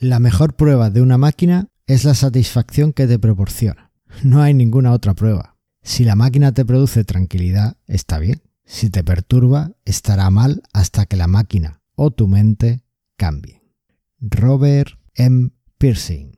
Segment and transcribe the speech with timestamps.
[0.00, 3.90] La mejor prueba de una máquina es la satisfacción que te proporciona.
[4.22, 5.56] No hay ninguna otra prueba.
[5.82, 8.40] Si la máquina te produce tranquilidad, está bien.
[8.64, 12.84] Si te perturba, estará mal hasta que la máquina o tu mente
[13.16, 13.60] cambie.
[14.20, 15.50] Robert M.
[15.78, 16.30] Piercing.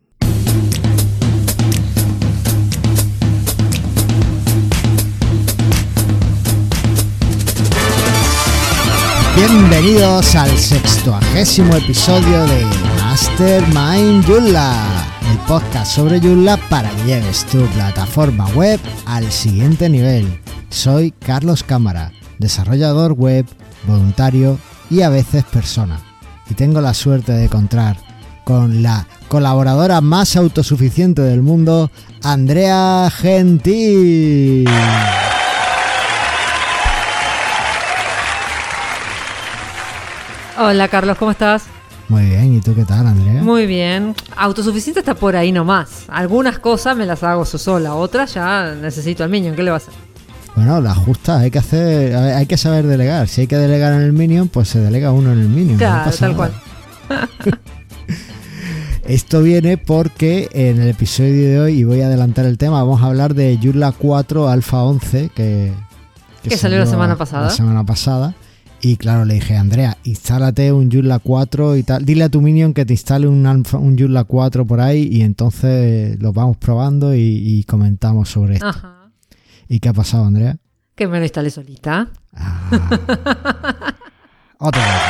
[9.37, 12.65] Bienvenidos al sextoagésimo episodio de
[13.11, 20.41] Mastermind Joomla, el podcast sobre Joomla para que lleves tu plataforma web al siguiente nivel.
[20.69, 23.47] Soy Carlos Cámara, desarrollador web,
[23.83, 24.61] voluntario
[24.91, 25.99] y a veces persona.
[26.49, 27.97] Y tengo la suerte de encontrar
[28.45, 31.91] con la colaboradora más autosuficiente del mundo,
[32.23, 34.69] Andrea Gentil.
[40.57, 41.65] Hola Carlos, ¿cómo estás?
[42.11, 43.41] Muy bien, ¿y tú qué tal, Andrea?
[43.41, 44.17] Muy bien.
[44.37, 46.07] Autosuficiente está por ahí nomás.
[46.09, 49.55] Algunas cosas me las hago yo sola, otras ya necesito al Minion.
[49.55, 49.95] ¿Qué le va a hacer?
[50.57, 53.29] Bueno, la justa, hay que hacer, hay que saber delegar.
[53.29, 55.79] Si hay que delegar en el Minion, pues se delega uno en el Minion.
[55.79, 56.53] Claro, tal cual.
[59.07, 63.03] Esto viene porque en el episodio de hoy, y voy a adelantar el tema, vamos
[63.03, 65.73] a hablar de Joomla 4 Alpha 11, que,
[66.43, 67.45] que, salió la semana pasada.
[67.45, 68.35] La semana pasada.
[68.83, 72.05] Y claro, le dije, Andrea, instálate un Joomla 4 y tal.
[72.05, 76.19] Dile a tu Minion que te instale un, un Joomla 4 por ahí y entonces
[76.19, 78.69] lo vamos probando y, comentamos sobre esto.
[78.69, 79.11] Ajá.
[79.69, 80.57] ¿Y qué ha pasado, Andrea?
[80.95, 82.09] Que me lo instalé solita.
[82.35, 82.71] Ah.
[84.59, 85.03] Otra vez.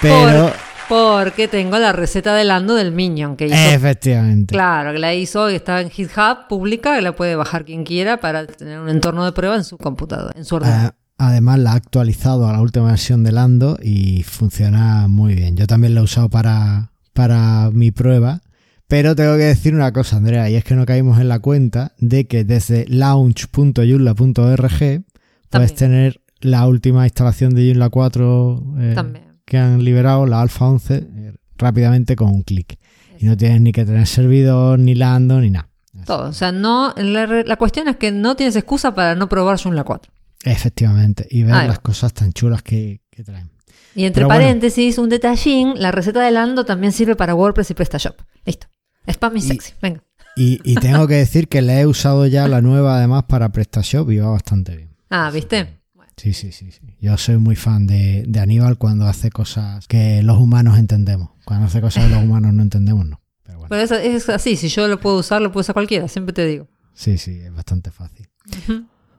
[0.00, 0.43] Pero...
[0.88, 3.56] Porque tengo la receta de Lando del Minion que hizo.
[3.56, 4.52] Efectivamente.
[4.52, 8.18] Claro, que la hizo y está en GitHub pública, que la puede bajar quien quiera
[8.18, 10.94] para tener un entorno de prueba en su computadora, en su ordenador.
[11.18, 15.56] Ah, además la ha actualizado a la última versión de Lando y funciona muy bien.
[15.56, 18.42] Yo también la he usado para, para mi prueba.
[18.86, 21.92] Pero tengo que decir una cosa, Andrea, y es que no caímos en la cuenta
[21.98, 25.04] de que desde launch.joomla.org
[25.48, 30.66] puedes tener la última instalación de Joomla 4 eh, También que han liberado la Alpha
[30.66, 32.78] 11 eh, rápidamente con un clic.
[33.18, 35.68] Y no tienes ni que tener servidor, ni Lando, ni nada.
[36.04, 36.28] Todo.
[36.28, 40.12] O sea, no, la, cuestión es que no tienes excusa para no probar Joomla 4.
[40.44, 41.26] Efectivamente.
[41.30, 43.50] Y ver las cosas tan chulas que, traen.
[43.94, 48.20] Y entre paréntesis, un detallín, la receta de Lando también sirve para WordPress y PrestaShop.
[48.44, 48.66] Listo.
[49.06, 49.72] Spam y sexy.
[49.80, 50.02] Venga.
[50.36, 54.10] Y, y tengo que decir que le he usado ya la nueva además para PrestaShop
[54.10, 54.90] y va bastante bien.
[55.10, 55.78] Ah, ¿viste?
[56.16, 56.80] Sí, sí, sí, sí.
[57.00, 61.30] Yo soy muy fan de, Aníbal cuando hace cosas que los humanos entendemos.
[61.44, 63.20] Cuando hace cosas que los humanos no entendemos, no.
[63.42, 63.76] Pero, bueno.
[63.76, 66.68] es, así, si yo lo puedo usar, lo puede usar cualquiera, siempre te digo.
[66.94, 68.28] Sí, sí, es bastante fácil.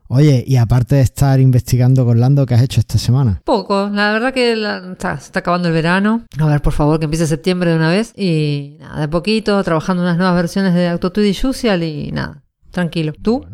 [0.07, 3.41] Oye, y aparte de estar investigando con Lando, ¿qué has hecho esta semana?
[3.43, 6.25] Poco, la verdad que está, está, acabando el verano.
[6.37, 8.13] A ver, por favor, que empiece septiembre de una vez.
[8.15, 13.13] Y nada, de poquito, trabajando unas nuevas versiones de AutoTude y Social y nada, tranquilo.
[13.21, 13.45] ¿Tú?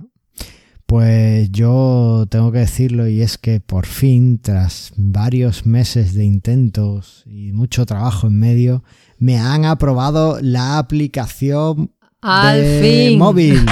[0.92, 7.24] Pues yo tengo que decirlo y es que por fin, tras varios meses de intentos
[7.26, 8.84] y mucho trabajo en medio,
[9.18, 13.66] me han aprobado la aplicación de móvil.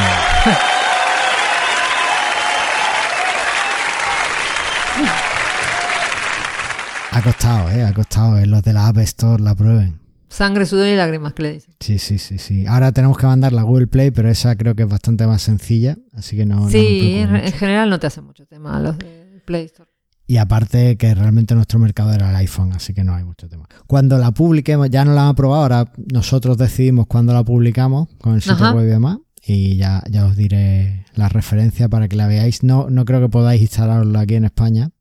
[7.12, 7.84] ha costado, ¿eh?
[7.84, 8.46] Ha costado, ¿eh?
[8.46, 10.00] Los de la App Store la prueben.
[10.30, 11.76] Sangre, sudor y lágrimas, que le dicen.
[11.80, 12.66] Sí, sí, sí, sí.
[12.68, 15.98] Ahora tenemos que mandar la Google Play, pero esa creo que es bastante más sencilla,
[16.14, 16.70] así que no.
[16.70, 19.90] Sí, en, general no te hace mucho tema los de Play Store.
[20.28, 23.68] Y aparte que realmente nuestro mercado era el iPhone, así que no hay mucho tema.
[23.88, 28.36] Cuando la publiquemos, ya no la han aprobado, ahora nosotros decidimos cuándo la publicamos con
[28.36, 29.18] el sitio web y demás.
[29.44, 32.62] Y ya, ya os diré la referencia para que la veáis.
[32.62, 34.92] No, no creo que podáis instalarla aquí en España,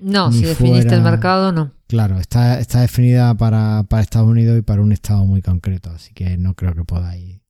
[0.00, 1.72] no, si definiste el mercado, no.
[1.88, 6.36] Claro, está, está definida para, Estados Unidos y para un estado muy concreto, así que
[6.36, 7.40] no creo que podáis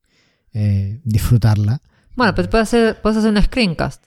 [0.53, 1.83] eh, disfrutarla.
[2.17, 4.05] Bueno, pero puedes hacer, puedes hacer un screencast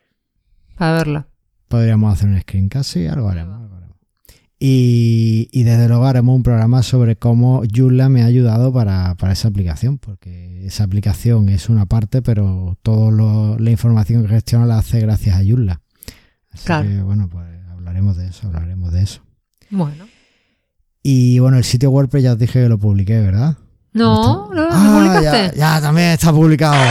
[0.76, 1.28] para verla.
[1.68, 3.62] Podríamos hacer un screencast, sí, algo haremos.
[4.64, 9.48] Y, y, desde luego haremos un programa sobre cómo Joomla me ha ayudado para, esa
[9.48, 15.00] aplicación, porque esa aplicación es una parte, pero toda la información que gestiona la hace
[15.00, 15.82] gracias a Joomla.
[16.52, 16.88] Así claro.
[16.88, 17.48] que, bueno, pues
[17.92, 19.22] hablaremos de eso, hablaremos de eso.
[19.70, 20.06] Bueno.
[21.04, 23.58] Y bueno, el sitio WordPress ya os dije que lo publiqué, ¿verdad?
[23.92, 25.58] No, no, lo ah, publicaste.
[25.58, 26.82] Ya, también está publicado.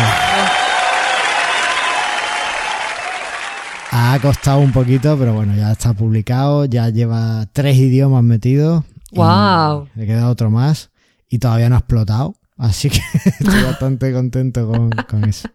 [3.92, 8.84] Ha costado un poquito, pero bueno, ya está publicado, ya lleva tres idiomas metidos.
[9.12, 9.88] ¡Wow!
[9.94, 10.90] Le queda otro más
[11.30, 15.48] y todavía no ha explotado, así que estoy bastante contento con, con eso.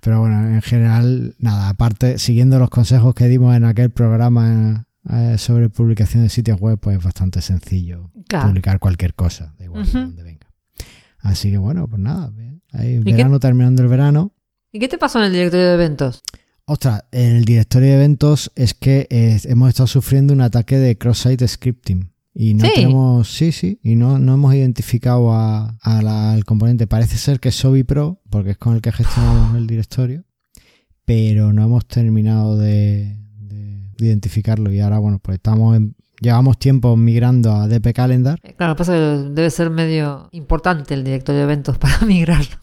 [0.00, 5.36] Pero bueno, en general, nada, aparte, siguiendo los consejos que dimos en aquel programa eh,
[5.38, 8.48] sobre publicación de sitios web, pues es bastante sencillo Claro.
[8.48, 9.98] publicar cualquier cosa, da igual de Ujú.
[9.98, 10.46] dónde venga.
[11.18, 12.32] Así que bueno, pues nada,
[12.72, 14.32] ahí qué- verano terminando el verano.
[14.72, 16.22] ¿Y qué te pasó en el directorio de eventos?
[16.64, 20.96] Ostras, en el directorio de eventos es que eh, hemos estado sufriendo un ataque de
[20.96, 22.10] cross-site scripting.
[22.34, 22.72] Y no Sí.
[22.74, 26.86] tenemos, sí, sí, y no, no hemos identificado a- a la- al componente.
[26.86, 30.24] Parece ser que es Sobi Pro, porque es con el que gestionamos el directorio,
[31.04, 34.72] pero no hemos terminado de, de- de identificarlo.
[34.72, 38.38] Y ahora, bueno, pues estamos en- llevamos tiempo migrando a DP Calendar.
[38.42, 38.98] Eh, Claro, pasa que
[39.32, 42.56] debe ser medio importante el directorio de eventos para migrarlo.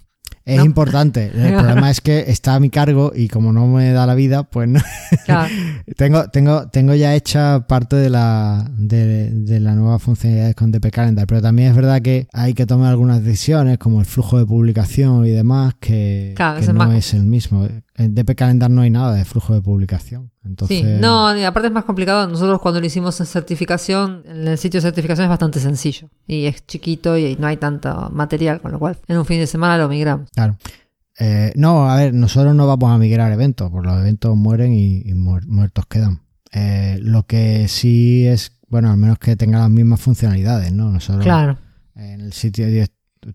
[0.50, 0.66] Es ¿No?
[0.66, 1.32] importante.
[1.34, 4.44] El problema es que está a mi cargo y como no me da la vida,
[4.44, 4.80] pues no,
[5.26, 5.54] Claro.
[5.96, 10.92] Tengo, tengo, tengo ya hecha parte de la, de, de la nueva funcionalidad con DP
[10.92, 14.46] Calendar, pero también es verdad que hay que tomar algunas decisiones, como el flujo de
[14.46, 17.68] publicación y demás, que, Claro, que ese es no es el mismo.
[17.96, 20.32] En DP Calendar no hay nada de flujo de publicación.
[20.50, 22.28] Entonces, Sí, no, aparte es más complicado.
[22.28, 26.10] Nosotros cuando lo hicimos en certificación, en el sitio de certificación es bastante sencillo.
[26.28, 29.48] Y es chiquito y no hay tanto material, con lo cual en un fin de
[29.48, 30.30] semana lo migramos.
[30.34, 30.58] Claro.
[31.20, 34.98] Eh, no, a ver, nosotros no vamos a migrar eventos, porque los eventos mueren y,
[35.02, 36.22] y muer- muertos quedan.
[36.52, 40.90] Eh, lo que sí es, bueno, al menos que tenga las mismas funcionalidades, ¿no?
[40.92, 41.58] Nosotros Claro.
[41.96, 42.88] en el sitio de-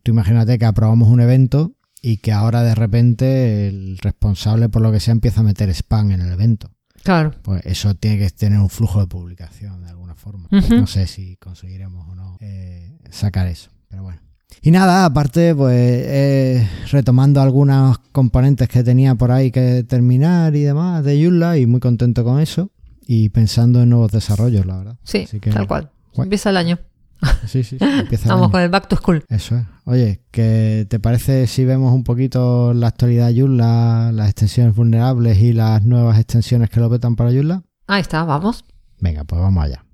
[0.02, 4.90] tú imagínate que aprobamos un evento y que ahora de repente el responsable por lo
[4.90, 6.70] que sea empieza a meter spam en el evento
[7.04, 7.32] Claro.
[7.42, 10.74] pues eso tiene que tener un flujo de publicación de alguna forma Ujú.
[10.74, 14.20] no sé si conseguiremos o no eh, sacar eso pero bueno
[14.62, 20.62] y nada aparte pues eh, retomando algunos componentes que tenía por ahí que terminar y
[20.62, 22.70] demás de Joomla y muy contento con eso
[23.06, 25.90] y pensando en nuevos desarrollos la verdad Sí, Así que- tal cual.
[26.14, 26.26] Guay.
[26.26, 26.78] Empieza el año.
[27.46, 27.78] sí sí,
[28.26, 29.24] Vamos con el back to school.
[29.28, 29.64] Eso es.
[29.84, 35.38] Oye, ¿qué te parece si vemos un poquito la actualidad de Joomla, las extensiones vulnerables
[35.38, 37.62] y las nuevas extensiones que lo petan para Joomla?
[37.86, 38.64] Ahí está, vamos.
[39.00, 39.84] Venga, pues vamos allá.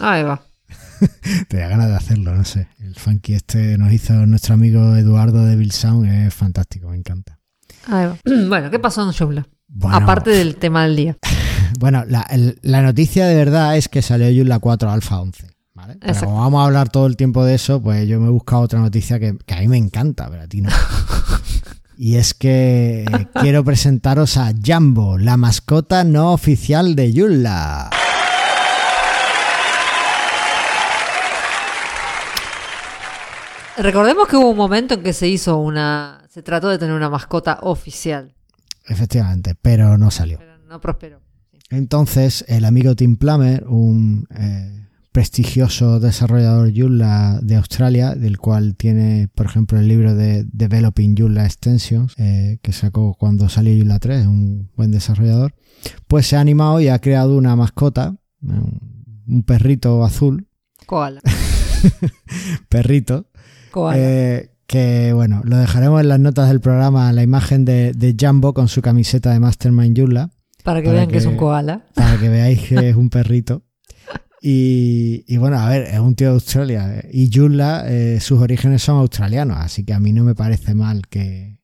[0.00, 0.42] Ahí va.
[1.50, 2.68] Te da ganas de hacerlo, no sé.
[2.78, 7.40] El funky este nos hizo nuestro amigo Eduardo de Bill Sound, es fantástico, me encanta.
[8.48, 9.46] Bueno, ¿qué pasó en Joomla?
[9.66, 11.16] Bueno, Aparte del tema del día.
[11.78, 15.46] Bueno, la, el- la noticia de verdad es que salió Joomla 4 Alpha 11.
[15.74, 15.96] ¿vale?
[16.00, 18.62] Pero como vamos a hablar todo el tiempo de eso, pues yo me he buscado
[18.62, 20.70] otra noticia que, que a mí me encanta, pero a ti no.
[21.96, 27.90] Y es que eh, quiero presentaros a Jambo, la mascota no oficial de Joomla.
[33.82, 36.26] Recordemos que hubo un momento en que se hizo una.
[36.28, 38.34] Se trató de tener una mascota oficial,
[38.86, 40.38] Efectivamente, pero no salió.
[40.38, 41.20] pero no prosperó.
[41.70, 49.28] Entonces, el amigo Tim Plummer, un eh, prestigioso desarrollador Joomla de Australia, del cual tiene,
[49.34, 54.26] por ejemplo, el libro de Developing Joomla Extensions, eh, que sacó cuando salió Joomla 3,
[54.26, 55.54] un buen desarrollador,
[56.06, 60.48] pues se ha animado y ha creado una mascota, un perrito azul,
[60.86, 61.22] Koala.
[62.68, 63.29] perrito.
[63.94, 68.54] Eh, que bueno, lo dejaremos en las notas del programa, la imagen de, de Jumbo
[68.54, 70.30] con su camiseta de Mastermind Joomla.
[70.62, 71.18] para que para vean que...
[71.18, 71.86] es un koala.
[71.94, 73.62] para que veáis que es un perrito.
[74.42, 77.04] Y, y bueno, a ver, es un tío de Australia.
[77.12, 81.06] Y Joomla, eh, sus orígenes son australianos, así que a mí no me parece mal
[81.08, 81.58] que,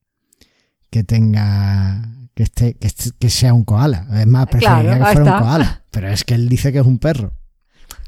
[0.90, 2.12] que tenga.
[2.34, 4.06] Que, esté, que, sea un koala.
[4.20, 5.84] Es más, preferiría Claro, que fuera un koala.
[5.90, 7.32] Pero es que él dice que es un perro.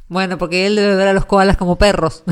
[0.09, 2.25] Bueno, porque él debe ver a los koalas como perros.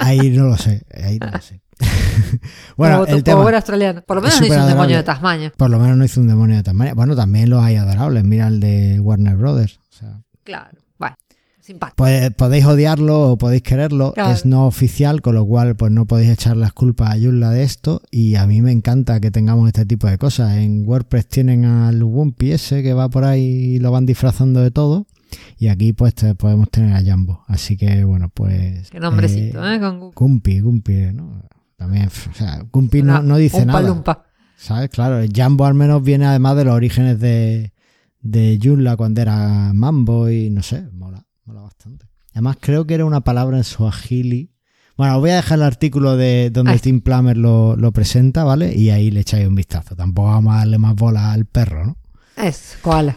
[0.00, 0.84] Ahí no lo sé.
[1.02, 1.60] Ahí no lo sé.
[2.76, 3.50] bueno, como, el tema.
[3.56, 4.02] australiano.
[4.02, 5.52] Por lo menos no hizo un demonio de Tasmania.
[5.56, 6.94] Por lo menos no hizo un demonio de Tasmania.
[6.94, 8.24] Bueno, también los hay adorables.
[8.24, 9.78] Mira el de Warner Brothers.
[9.90, 10.78] O sea, Claro.
[10.98, 11.16] Bueno,
[11.60, 11.96] simpático.
[11.96, 14.32] Pues podéis odiarlo o podéis quererlo, Claro.
[14.32, 17.62] es no oficial, con lo cual pues no podéis echar las culpas a Joomla de
[17.62, 20.56] esto y a mí me encanta que tengamos este tipo de cosas.
[20.56, 23.42] En WordPress tienen al Wumpy ese que va por ahí
[23.76, 25.06] y lo van disfrazando de todo
[25.58, 27.44] y aquí pues te- podemos tener a Jambo.
[27.48, 28.90] Así que bueno, pues...
[28.90, 29.80] Qué nombrecito, ¿eh?
[29.80, 31.42] Con Gu- Gumpy, Gumpy, ¿no?
[31.76, 33.80] También, o sea, Gumpy no, una- no dice nada.
[33.80, 34.24] palumpa.
[34.56, 34.88] ¿Sabes?
[34.90, 37.72] Claro, el Jambo al menos viene además de los orígenes de,
[38.20, 42.06] de Joomla cuando era Mambo y no sé, mola, mola bastante.
[42.32, 44.52] Además creo que era una palabra en Swahili.
[44.96, 46.78] Bueno, os voy a dejar el artículo de donde Ahí.
[46.78, 48.72] Tim Plummer lo, lo presenta, ¿vale?
[48.74, 49.96] Y ahí le echáis un vistazo.
[49.96, 51.96] Tampoco vamos a darle más bola al perro, ¿no?
[52.36, 53.16] Es koala.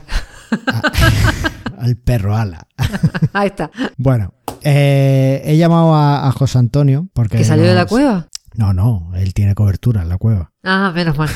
[1.78, 2.68] Al perro ala.
[3.34, 3.70] Ahí está.
[3.98, 7.38] Bueno, eh, he llamado a, a José Antonio porque...
[7.38, 8.28] ¿Que salió de la cueva?
[8.56, 10.52] No, no, él tiene cobertura en la cueva.
[10.64, 11.30] Ah, menos mal.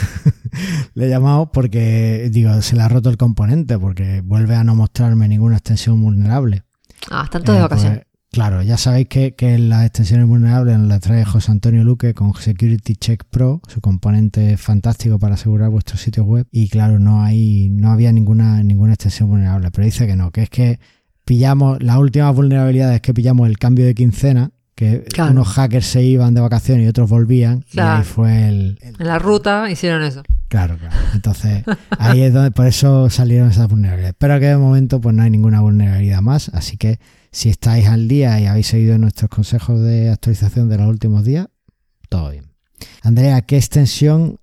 [0.96, 4.76] Le he llamado porque, digo, se le ha roto el componente porque vuelve a no
[4.76, 6.64] mostrarme ninguna extensión vulnerable.
[7.12, 7.98] Ah, están todos de Eh, vacaciones.
[8.00, 12.34] pues, Claro, ya sabéis que, que las extensiones vulnerables las trae José Antonio Luque con
[12.34, 16.48] Security Check Pro, su componente fantástico para asegurar vuestro sitio web.
[16.50, 20.44] Y claro, no hay, no había ninguna, ninguna extensión vulnerable, pero dice que no, que
[20.44, 20.80] es que
[21.26, 25.32] pillamos las últimas vulnerabilidades que pillamos el cambio de quincena, que Claro.
[25.32, 27.98] unos hackers se iban de vacaciones y otros volvían, y Claro.
[27.98, 30.24] ahí fue el, el- En la ruta hicieron eso.
[30.48, 30.96] Claro, claro.
[31.14, 31.66] Entonces,
[32.00, 34.16] ahí es donde, por eso salieron esas vulnerabilidades.
[34.18, 36.48] Pero que de momento, pues no hay ninguna vulnerabilidad más.
[36.50, 36.98] Así que
[37.32, 41.48] si estáis al día y habéis seguido nuestros consejos de actualización de los últimos días,
[42.10, 42.52] todo bien.
[43.04, 44.38] Andrea, ¿qué extensión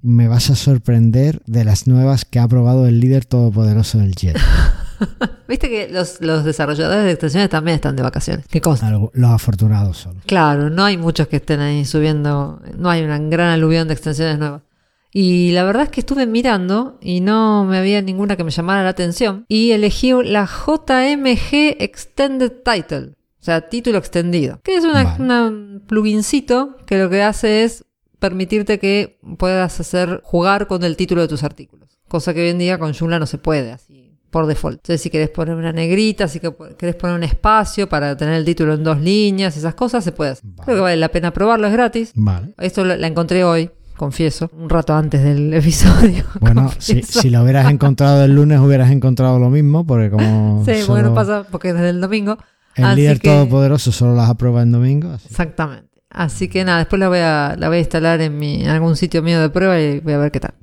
[0.00, 4.38] me vas a sorprender de las nuevas que ha probado el líder todopoderoso del Jet?
[5.48, 8.46] Viste que los, los desarrolladores de extensiones también están de vacaciones.
[8.48, 8.90] ¿Qué cosa?
[8.90, 10.20] Los afortunados solo.
[10.26, 14.38] Claro, no hay muchos que estén ahí subiendo, no hay una gran aluvión de extensiones
[14.38, 14.62] nuevas.
[15.12, 18.82] Y la verdad es que estuve mirando y no me había ninguna que me llamara
[18.84, 25.02] la atención y elegí la JMG Extended Title, o sea, título extendido, que es una,
[25.04, 25.22] Vale.
[25.22, 27.84] una plugincito que lo que hace es
[28.18, 32.58] permitirte que puedas hacer jugar con el título de tus artículos, cosa que hoy en
[32.58, 34.76] día con Joomla no se puede así por default.
[34.76, 38.44] Entonces, si querés poner una negrita, si que- querés poner un espacio para tener el
[38.44, 40.44] título en dos líneas, esas cosas se puede hacer.
[40.50, 40.62] Vale.
[40.66, 42.12] Creo que vale la pena probarlo, es gratis.
[42.14, 42.54] Vale.
[42.58, 43.70] Esto la encontré hoy,
[44.00, 46.24] confieso, un rato antes del episodio.
[46.40, 50.80] Bueno, si, si lo hubieras encontrado el lunes, hubieras encontrado lo mismo, porque como Sí,
[50.82, 52.38] solo bueno, pasa porque es desde el domingo.
[52.76, 55.10] el así líder que- todopoderoso solo las aprueba en domingo.
[55.10, 55.26] así.
[55.30, 55.88] Exactamente.
[56.08, 58.96] Así que nada, después la voy a, la voy a instalar en, mi, en algún
[58.96, 60.54] sitio mío de prueba y voy a ver qué tal.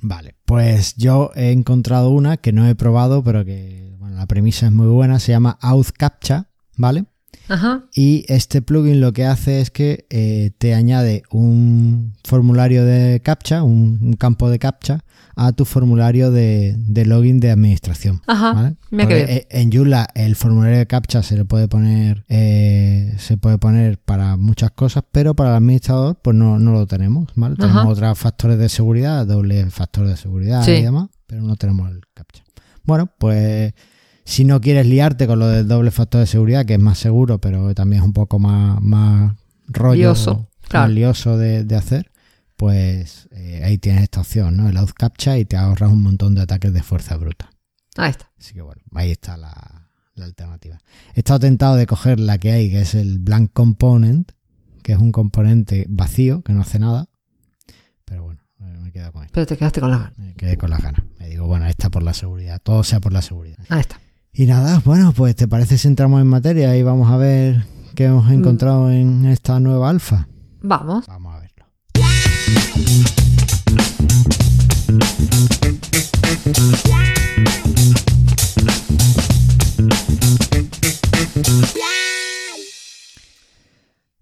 [0.00, 4.66] Vale, pues yo he encontrado una que no he probado, pero que bueno, la premisa
[4.66, 7.04] es muy buena, se llama Auth Captcha, ¿vale?
[7.52, 7.84] Ajá.
[7.94, 13.62] Y este plugin lo que hace es que eh, te añade un formulario de captcha,
[13.62, 15.04] un, un campo de captcha,
[15.34, 18.20] a tu formulario de, de login de administración.
[18.26, 18.52] Ajá.
[18.52, 18.76] ¿vale?
[18.90, 19.08] Bien.
[19.10, 23.98] eh, en Joomla el formulario de captcha se le puede poner eh, se puede poner
[23.98, 27.54] para muchas cosas, pero para el administrador pues no, no lo tenemos, ¿vale?
[27.58, 27.66] Ajá.
[27.68, 30.72] Tenemos otros factores de seguridad, doble factor de seguridad Sí.
[30.72, 32.44] y demás, pero no tenemos el captcha.
[32.84, 33.72] Bueno, pues
[34.24, 37.38] si no quieres liarte con lo del doble factor de seguridad, que es más seguro,
[37.38, 39.34] pero también es un poco más, más
[39.68, 40.92] rollo, Lioso, más claro.
[40.92, 42.10] lioso de, de hacer,
[42.56, 44.68] pues eh, ahí tienes esta opción, ¿no?
[44.68, 47.50] El auth captcha y te ahorras un montón de ataques de fuerza bruta.
[47.96, 48.30] Ahí está.
[48.38, 50.78] Así que bueno, ahí está la, la alternativa.
[51.14, 54.32] He estado tentado de coger la que hay, que es el blank component,
[54.82, 57.08] que es un componente vacío, que no hace nada.
[58.04, 59.34] Pero bueno, eh, me quedo con esto.
[59.34, 60.12] Pero te quedaste con la gana.
[60.16, 61.02] Me quedé con las ganas.
[61.18, 62.60] Me digo, bueno, esta por la seguridad.
[62.62, 63.58] Todo sea por la seguridad.
[63.68, 64.00] Ahí está.
[64.34, 68.06] Y nada, bueno, pues ¿te parece si entramos en materia y vamos a ver qué
[68.06, 70.26] hemos encontrado en esta nueva alfa?
[70.62, 71.06] Vamos.
[71.06, 71.66] Vamos a verlo.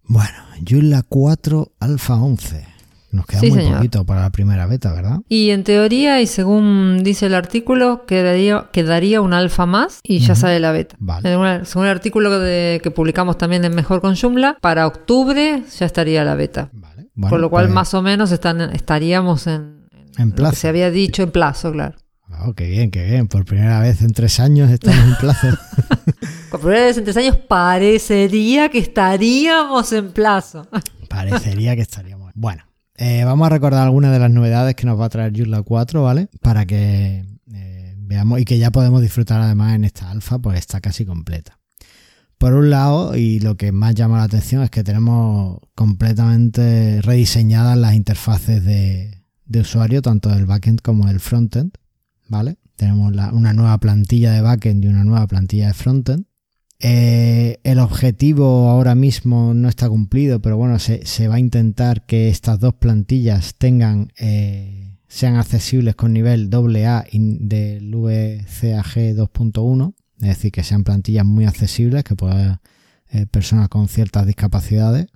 [0.02, 0.38] Bueno,
[0.69, 2.69] Joomla 4 Alpha 11.
[3.12, 3.76] Nos queda Sí, muy señor.
[3.79, 5.19] poquito para la primera beta, ¿verdad?
[5.29, 10.35] Y en teoría, y según dice el artículo, quedaría, quedaría un alfa más y ya
[10.37, 10.95] sale la beta.
[11.00, 11.33] Vale.
[11.33, 15.64] En una- según el artículo de- que publicamos también en Mejor con Joomla, para octubre
[15.79, 16.71] ya estaría la beta.
[16.73, 17.09] Vale.
[17.14, 20.57] Bueno, Por lo cual, pues- más o menos están, estaríamos en, En lo que plazo.
[20.57, 21.97] se había dicho en plazo, claro.
[22.47, 23.26] Oh, qué bien, qué bien.
[23.26, 25.49] Por primera vez en tres años estamos en plazo.
[26.50, 30.67] Por primera vez en tres años parecería que estaríamos en plazo.
[31.09, 32.31] Parecería que estaríamos.
[32.35, 32.62] Bueno,
[33.00, 36.02] eh, vamos a recordar algunas de las novedades que nos va a traer Joomla 4,
[36.02, 36.28] ¿vale?
[36.42, 40.83] Para que eh, veamos y que ya podemos disfrutar además en esta alfa, pues está
[40.83, 41.59] casi completa.
[42.37, 47.78] Por un lado, y lo que más llama la atención es que tenemos completamente rediseñadas
[47.78, 49.25] las interfaces de,
[49.59, 51.73] usuario, tanto del backend como del frontend,
[52.28, 52.59] ¿vale?
[52.76, 56.26] Tenemos una nueva plantilla de backend y una nueva plantilla de frontend.
[56.80, 62.06] Eh, el objetivo ahora mismo no está cumplido, pero bueno, se, se va a intentar
[62.06, 70.28] que estas dos plantillas tengan eh, sean accesibles con nivel AA del VCAG 2.1, es
[70.28, 72.60] decir, que sean plantillas muy accesibles, que puedan
[73.10, 75.08] eh, personas con ciertas discapacidades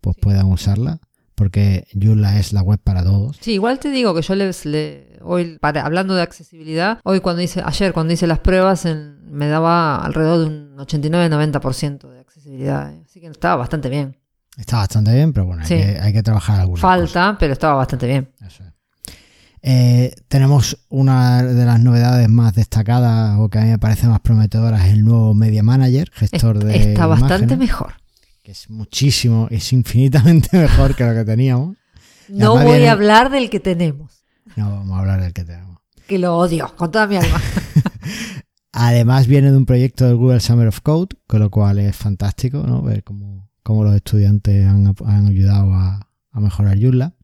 [0.00, 0.98] pues puedan usarlas,
[1.40, 3.38] porque Joomla es la web para todos.
[3.40, 7.40] Sí, igual te digo que yo les, le, hoy, para, hablando de accesibilidad, hoy cuando
[7.40, 12.92] hice, ayer cuando hice las pruebas, en- me daba alrededor de un 89-90% de accesibilidad.
[12.92, 13.02] eh.
[13.06, 14.18] Así que estaba bastante bien.
[14.58, 17.10] Está bastante bien, pero bueno, hay, que, hay que trabajar algunas cosas.
[17.12, 18.28] Falta, pero estaba bastante bien.
[18.46, 18.72] Eso es.
[19.62, 24.20] Eh, tenemos una de las novedades más destacadas o que a mí me parece más
[24.20, 27.94] prometedoras es el nuevo Media Manager, gestor Est- de está bastante mejor.
[28.50, 31.76] Que es muchísimo, es infinitamente mejor que lo que teníamos.
[32.28, 34.24] No voy viene- a hablar del que tenemos,
[34.56, 35.78] No vamos a hablar del que tenemos.
[36.08, 37.40] que lo odio con toda mi alma.
[38.72, 42.64] Además viene de un proyecto del Google Summer of Code, con lo cual es fantástico,
[42.66, 42.82] ¿no?
[42.82, 47.14] Ver cómo, cómo los estudiantes han, han ayudado a, a mejorar Joomla.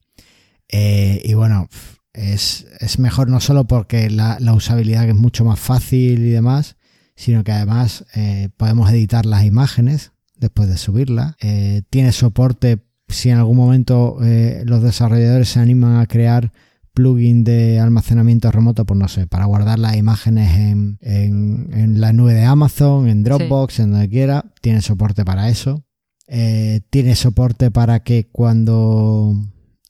[0.69, 1.69] Eh, y bueno,
[2.13, 6.77] es, es, mejor no solo porque la, la, usabilidad es mucho más fácil y demás,
[7.17, 11.35] sino que además eh, podemos editar las imágenes después de subirlas.
[11.41, 16.53] Eh, tiene soporte si en algún momento eh, los desarrolladores se animan a crear
[16.93, 22.15] plugin de almacenamiento remoto, pues no sé, para guardar las imágenes en, en, en la
[22.15, 23.83] nube de Amazon, en Dropbox, sí.
[23.83, 25.85] en donde quiera, tiene soporte para eso.
[26.27, 29.35] Eh, tiene soporte para que cuando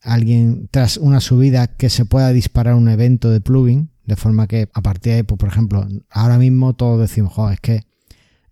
[0.02, 4.68] alguien, tras una subida, que se pueda disparar un evento de plugin, de forma que
[4.72, 7.85] a partir de ahí, pues, por ejemplo, ahora mismo todos decimos, joder, es que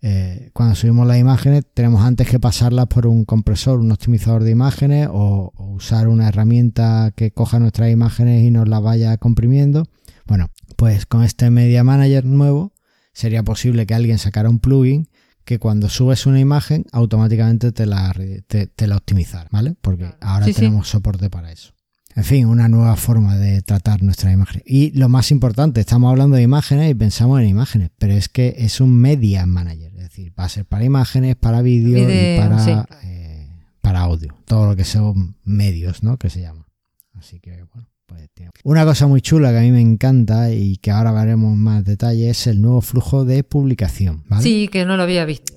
[0.07, 4.51] eh, cuando subimos las imágenes tenemos antes que pasarlas por un compresor, un optimizador de
[4.51, 9.87] imágenes o, o, usar una herramienta que coja nuestras imágenes y nos las vaya comprimiendo.
[10.27, 12.75] Bueno, pues con este Media Manager nuevo
[13.15, 15.09] sería posible que alguien sacara un plugin
[15.47, 18.15] que cuando subes una imagen automáticamente te la,
[18.47, 19.75] te, te la optimizara, ¿vale?
[19.81, 20.93] Porque ahora sí, tenemos sí.
[20.93, 21.74] soporte para eso.
[22.17, 24.63] En fin, una nueva forma de tratar nuestras imágenes.
[24.67, 28.55] Y lo más importante, estamos hablando de imágenes y pensamos en imágenes, pero es que
[28.59, 32.59] es un media manager, es decir, va a ser para imágenes, para vídeo y para,
[32.65, 32.73] sí.
[33.03, 33.49] eh,
[33.81, 36.17] para audio, todo lo que son medios, ¿no?
[36.17, 36.69] Que se llama.
[37.15, 37.89] Así que, bueno.
[38.07, 38.29] Pues,
[38.65, 42.31] Una cosa muy chula que a mí me encanta y que ahora veremos más detalle
[42.31, 44.25] es el nuevo flujo de publicación.
[44.29, 44.43] ¿vale?
[44.43, 45.55] Sí, que no lo había visto.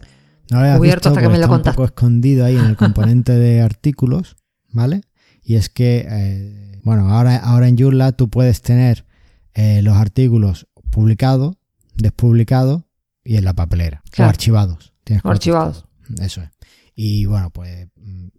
[0.50, 1.72] No lo había visto hasta que me lo contaste.
[1.72, 4.38] un poco escondido ahí en el componente de artículos,
[4.72, 5.02] ¿vale?
[5.50, 9.06] Y es que, eh, bueno, ahora, ahora en Joomla tú puedes tener
[9.54, 11.56] eh, los artículos publicados,
[11.96, 12.84] despublicados
[13.24, 14.04] y en la papelera.
[14.12, 14.28] Claro.
[14.28, 14.94] O archivados.
[15.06, 15.86] Tienes o archivados.
[16.20, 16.50] Eso es.
[16.96, 17.88] Y bueno, pues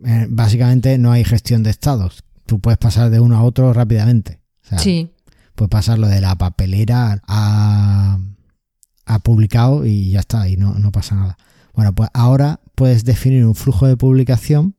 [0.05, 2.25] eh, básicamente no hay gestión de estados.
[2.45, 4.43] Tú puedes pasar de uno a otro rápidamente.
[4.67, 5.11] O sea, sí.
[5.55, 8.19] Puedes pasarlo de la papelera a,
[9.07, 11.39] a publicado y ya está, y no, no pasa nada.
[11.73, 14.75] Bueno, pues ahora puedes definir un flujo de publicación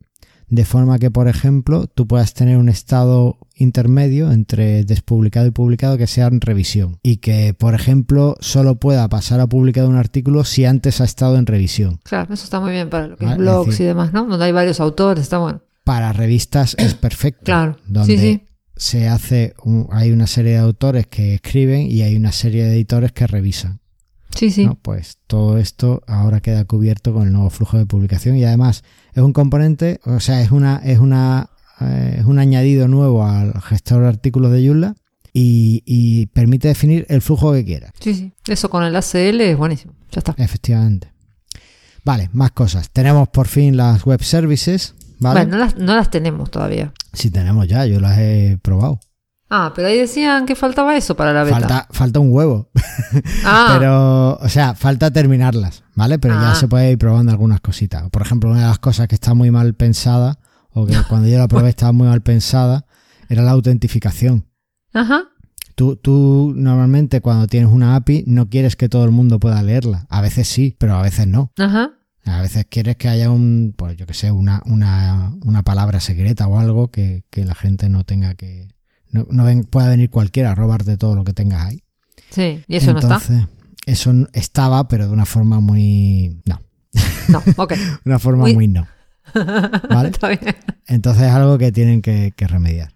[0.50, 5.98] de forma que, por ejemplo, tú puedas tener un estado intermedio entre despublicado y publicado
[5.98, 10.44] que sea en revisión y que, por ejemplo, solo pueda pasar a publicado un artículo
[10.44, 12.00] si antes ha estado en revisión.
[12.04, 13.36] Claro, eso está muy bien para lo que ¿Vale?
[13.36, 14.26] es blogs es decir, y demás, ¿no?
[14.26, 15.62] Donde hay varios autores, está bueno.
[15.84, 17.44] Para revistas es perfecto.
[17.44, 18.44] Claro, donde sí, sí.
[18.76, 22.74] se hace, un, hay una serie de autores que escriben y hay una serie de
[22.74, 23.82] editores que revisan.
[24.36, 24.66] Sí, sí.
[24.66, 24.76] ¿no?
[24.76, 28.84] Pues todo esto ahora queda cubierto con el nuevo flujo de publicación y además
[29.20, 31.50] es un componente, o sea, es una es una
[31.82, 34.96] eh, es un añadido nuevo al gestor de artículos de Joomla
[35.34, 37.92] y, y, permite definir el flujo que quieras.
[38.00, 38.34] Sí, sí.
[38.48, 39.94] Eso con el ACL es buenísimo.
[40.12, 40.34] Ya está.
[40.38, 41.14] Efectivamente.
[42.04, 42.90] Vale, más cosas.
[42.90, 44.96] Tenemos por fin las web services.
[45.20, 45.42] ¿vale?
[45.42, 46.92] Bueno, no las, no las tenemos todavía.
[47.14, 49.00] Sí, tenemos ya, yo las he probado.
[49.50, 51.60] Ah, pero ahí decían que faltaba eso para la beta.
[51.60, 52.70] Falta, falta un huevo.
[53.44, 53.76] Ah.
[53.78, 56.20] pero, o sea, falta terminarlas, ¿vale?
[56.20, 56.50] Pero ah.
[56.50, 58.08] ya se puede ir probando algunas cositas.
[58.12, 60.38] Por ejemplo, una de las cosas que está muy mal pensada,
[60.70, 62.86] o que cuando yo la probé estaba muy mal pensada,
[63.28, 64.46] era la autentificación.
[64.94, 65.24] Ajá.
[65.74, 70.06] Tú, tú normalmente cuando tienes una API no quieres que todo el mundo pueda leerla.
[70.10, 71.52] A veces sí, pero a veces no.
[71.58, 71.94] Ajá.
[72.26, 76.48] A veces quieres que haya un, pues yo que sé, una, una, una palabra secreta
[76.48, 78.68] o algo que, que la gente no tenga que,
[79.12, 81.84] no, no ven, pueda venir cualquiera a robarte todo lo que tengas ahí.
[82.30, 83.50] Sí, y eso Entonces, no está.
[83.86, 86.42] Eso estaba, pero de una forma muy.
[86.46, 86.62] No.
[87.28, 87.74] No, ok.
[88.06, 88.88] una forma muy, muy no.
[89.90, 90.10] ¿Vale?
[90.10, 90.56] está bien.
[90.88, 92.94] Entonces es algo que tienen que, que remediar.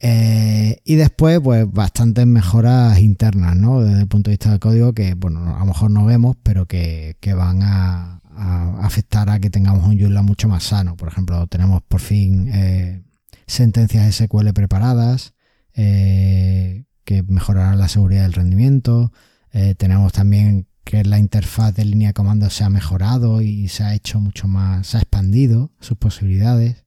[0.00, 3.80] Eh, y después, pues bastantes mejoras internas, ¿no?
[3.80, 6.66] Desde el punto de vista del código que, bueno, a lo mejor no vemos, pero
[6.66, 10.96] que, que van a, a, afectar a que tengamos un Joomla mucho más sano.
[10.96, 13.02] Por ejemplo, tenemos por fin eh,
[13.46, 15.34] sentencias SQL preparadas
[15.74, 19.12] eh, que mejorarán la seguridad del rendimiento.
[19.52, 23.82] Eh, tenemos también que la interfaz de línea de comando se ha mejorado y se
[23.84, 26.84] ha hecho mucho más, se ha expandido sus posibilidades.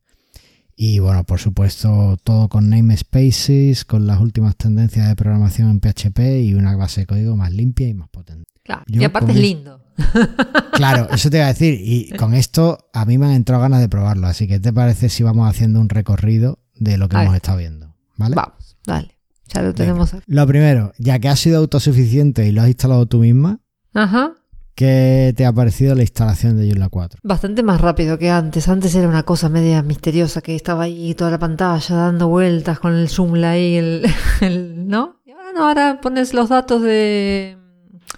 [0.76, 6.42] Y bueno, por supuesto, todo con namespaces, con las últimas tendencias de programación en PHP
[6.42, 8.49] y una base de código más limpia y más potente.
[8.70, 9.82] Claro, Yo y aparte es lindo.
[10.74, 11.78] Claro, eso te iba a decir.
[11.82, 14.28] Y con esto a mí me han entrado ganas de probarlo.
[14.28, 17.96] Así que, ¿te parece si vamos haciendo un recorrido de lo que hemos estado viendo?
[18.16, 18.36] ¿Vale?
[18.36, 19.18] Vamos, dale.
[19.54, 20.12] Ya lo tenemos.
[20.12, 20.24] Venga.
[20.28, 23.60] Lo primero, ya que has sido autosuficiente y lo has instalado tú misma,
[23.94, 24.36] Ajá.
[24.76, 27.20] ¿qué te ha parecido la instalación de Joomla 4?
[27.24, 28.70] Bastante más rápido que antes.
[28.70, 32.94] Antes era una cosa media misteriosa que estaba ahí toda la pantalla dando vueltas con
[32.94, 34.06] el Joomla ahí, el,
[34.42, 35.20] el, ¿no?
[35.26, 37.59] Y ahora no, ahora pones los datos de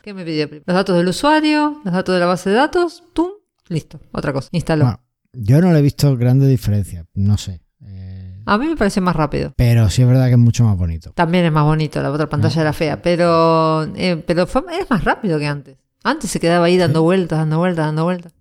[0.01, 0.47] ¿Qué me pidió?
[0.65, 3.27] Los datos del usuario, los datos de la base de datos, ¡tum!
[3.69, 4.49] Listo, otra cosa.
[4.51, 4.85] Instaló.
[4.85, 4.99] Bueno,
[5.33, 7.61] yo no le he visto grandes diferencias, no sé.
[7.83, 9.53] Eh, A mí me parece más rápido.
[9.55, 11.11] Pero sí es verdad que es mucho más bonito.
[11.13, 15.03] También es más bonito, la otra pantalla era fea, pero, eh, pero fue, es más
[15.03, 15.77] rápido que antes.
[16.03, 18.33] Antes se quedaba ahí dando vueltas, dando vueltas, dando vueltas.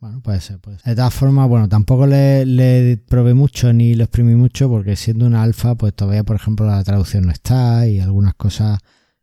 [0.00, 0.86] Bueno, puede ser, puede ser.
[0.90, 5.26] De todas formas, bueno, tampoco le, le probé mucho ni lo exprimí mucho porque siendo
[5.26, 8.78] una alfa, pues todavía, por ejemplo, la traducción no está y algunas cosas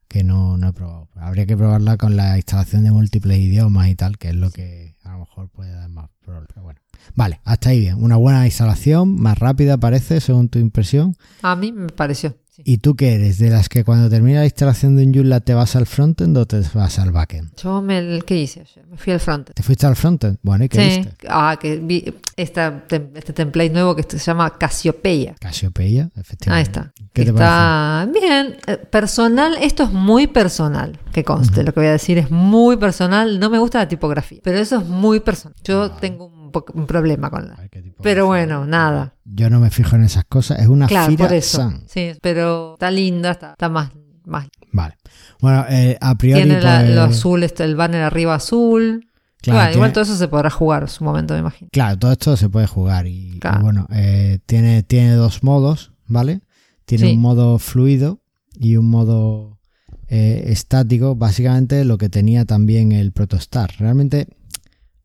[0.07, 1.09] que no, no he probado.
[1.15, 4.95] Habría que probarla con la instalación de múltiples idiomas y tal, que es lo que
[5.03, 6.47] a lo mejor puede dar más problemas.
[6.53, 6.79] Pero bueno.
[7.13, 8.03] Vale, hasta ahí bien.
[8.03, 11.15] Una buena instalación, más rápida parece, según tu impresión.
[11.41, 12.37] A mí me pareció.
[12.55, 12.61] Sí.
[12.65, 13.37] ¿Y tú qué eres?
[13.39, 16.45] ¿De las que cuando termina la instalación de un Joomla te vas al frontend o
[16.45, 17.51] te vas al backend?
[17.61, 18.85] Yo me, ¿qué hice ayer?
[18.89, 19.51] Me fui al front.
[19.53, 20.37] ¿Te fuiste al frontend?
[20.41, 20.97] Bueno, ¿y qué Sí.
[20.99, 21.13] viste?
[21.29, 22.83] Ah, que vi esta,
[23.15, 25.35] este template nuevo que se llama Casiopeia.
[25.39, 26.69] Casiopeia, Ahí efectivamente.
[26.69, 26.93] está.
[27.13, 28.57] ¿Qué te está bien.
[28.67, 31.63] Eh, Personal, esto es muy personal, que conste.
[31.63, 33.39] Lo que voy a decir es muy personal.
[33.39, 35.55] No me gusta la tipografía, pero eso es muy personal.
[35.63, 36.34] Yo tengo un,
[36.73, 37.57] un problema con la.
[38.01, 39.13] Pero bueno, nada.
[39.25, 40.59] Yo no me fijo en esas cosas.
[40.59, 41.57] Es una Claro, Fira por eso.
[41.57, 41.83] San.
[41.87, 43.91] Sí, pero está linda, está, está más,
[44.25, 44.47] más.
[44.71, 44.95] Vale.
[45.41, 46.43] Bueno, eh, a priori.
[46.43, 49.07] Tiene la- pues, lo azul, este, el banner arriba azul.
[49.41, 51.69] Claro, igual todo eso se podrá jugar en su momento, me imagino.
[51.71, 53.61] Claro, todo esto se puede jugar y, y Claro.
[53.61, 56.41] bueno, eh, tiene, tiene dos modos, ¿vale?
[56.85, 57.13] Tiene Sí.
[57.13, 58.21] un modo fluido
[58.59, 59.59] y un modo
[60.07, 63.71] eh, estático, básicamente lo que tenía también el Protostar.
[63.79, 64.27] Realmente,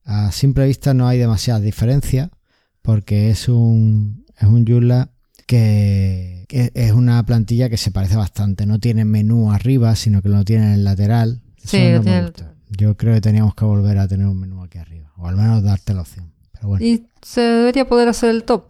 [0.04, 2.30] a simple vista no hay demasiada diferencia
[2.82, 5.10] porque es un, es un Joomla
[5.46, 8.66] que, que es una plantilla que se parece bastante.
[8.66, 11.42] No tiene menú arriba, sino que lo tiene en el lateral.
[11.58, 12.32] Eso Sí, no tiene.
[12.70, 15.62] Yo creo que teníamos que volver a tener un menú aquí arriba, o al menos
[15.62, 16.32] darte la opción.
[16.52, 16.84] Pero bueno.
[16.86, 18.64] Y se debería poder hacer el top.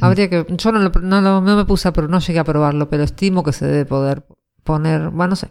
[0.00, 0.44] Habría que.
[0.58, 3.02] Yo no, lo- no, lo- no me puse a pero no llegué a probarlo, pero
[3.02, 4.26] estimo que se debe poder
[4.62, 5.08] poner.
[5.08, 5.48] Bueno, no sé.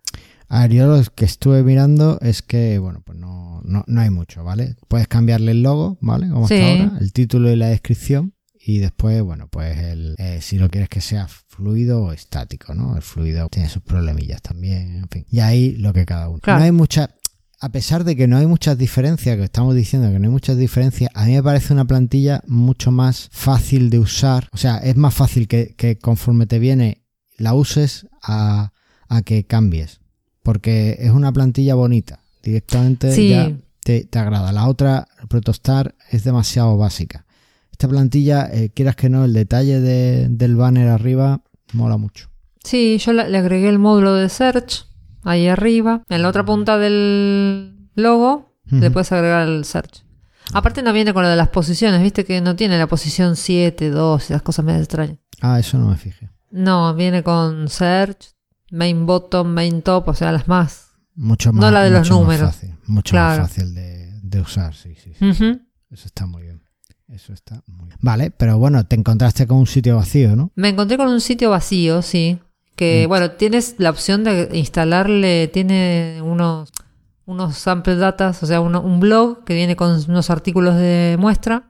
[0.49, 3.17] A ver, yo lo que estuve mirando es que, bueno, pues
[3.65, 4.75] no, no, hay mucho, ¿vale?
[4.87, 6.29] Puedes cambiarle el logo, ¿vale?
[6.29, 6.55] Como Sí.
[6.55, 8.33] hasta ahora, el título y la descripción.
[8.67, 12.95] Y después, bueno, pues el, eh, si lo quieres que sea fluido o estático, ¿no?
[12.95, 15.25] El fluido tiene sus problemillas también, en fin.
[15.29, 16.39] Y ahí lo que cada uno.
[16.39, 16.59] Claro.
[16.59, 17.11] No hay mucha,
[17.59, 20.57] a pesar de que no hay muchas diferencias, que estamos diciendo que no hay muchas
[20.57, 24.49] diferencias, a mí me parece una plantilla mucho más fácil de usar.
[24.51, 27.03] O sea, es más fácil que, que conforme te viene
[27.37, 28.71] la uses a,
[29.09, 29.99] a que cambies.
[30.41, 32.23] Porque es una plantilla bonita.
[32.45, 33.29] Directamente Sí.
[33.29, 33.51] ya
[33.83, 34.51] te, te agrada.
[34.53, 37.25] La otra, el Protostar, es demasiado básica.
[37.71, 41.41] Esta plantilla, eh, quieras que no, el detalle de- del banner arriba
[41.73, 42.29] mola mucho.
[42.63, 44.85] Sí, yo le agregué el módulo de search
[45.23, 46.03] ahí arriba.
[46.09, 50.03] En la otra punta del logo le puedes agregar el search.
[50.53, 53.89] Aparte no viene con lo de las posiciones, viste que no tiene la posición 7,
[53.89, 55.17] 2 y esas cosas medio extrañas.
[55.41, 56.29] Ah, eso no me fijé.
[56.51, 58.33] No, viene con search,
[58.71, 60.84] main bottom, main top, o sea, las más.
[61.15, 62.51] Mucho No más, la de los números.
[62.53, 63.41] fácil, mucho Claro.
[63.43, 65.61] más fácil de, de usar, sí, sí, sí.
[65.91, 66.61] Eso está muy bien.
[67.07, 67.97] Eso está muy bien.
[68.01, 70.51] Vale, pero bueno, te encontraste con un sitio vacío, ¿no?
[70.55, 72.39] Me encontré con un sitio vacío, sí.
[72.75, 73.09] Que, Mm.
[73.09, 76.71] bueno, tienes la opción de instalarle, tiene unos,
[77.25, 81.69] unos sample datas, o sea, uno- un blog que viene con unos artículos de muestra.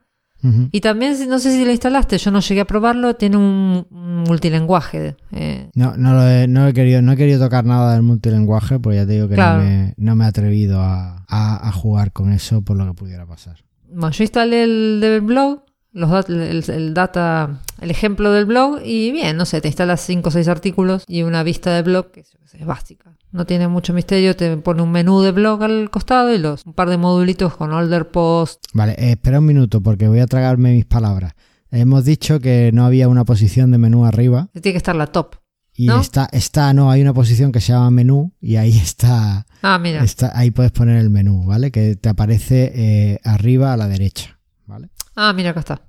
[0.72, 4.24] Y también, no sé si lo instalaste, yo no llegué a probarlo, tiene un, un
[4.24, 5.16] multilenguaje.
[5.32, 8.80] eh, No, no, lo he, no he querido, no he querido tocar nada del multilenguaje,
[8.80, 9.60] pues ya te digo que Claro.
[9.64, 12.94] no, me, no me he atrevido a, a- a jugar con eso por lo que
[12.94, 13.58] pudiera pasar.
[13.90, 15.62] Bueno, yo instalé el del blog,
[15.96, 20.30] los el, el data, el ejemplo del blog, y bien, no sé, te instalas 5
[20.30, 23.16] o 6 artículos y una vista de blog que es, es básica.
[23.32, 26.74] No tiene mucho misterio, te pone un menú de blog al costado y los un
[26.74, 28.64] par de modulitos con older post.
[28.74, 31.34] Vale, eh, espera un minuto porque voy a tragarme mis palabras.
[31.72, 35.36] Hemos dicho que no había una posición de menú arriba Tiene que estar la top.
[35.74, 36.00] y ¿No?
[36.00, 40.04] está, está, no, hay una posición que se llama menú y ahí está, Ah, mira.
[40.04, 41.72] está ahí puedes poner el menú, ¿vale?
[41.72, 44.90] Que te aparece eh, arriba a la derecha, ¿vale?
[45.16, 45.82] Ah, mira, acá está.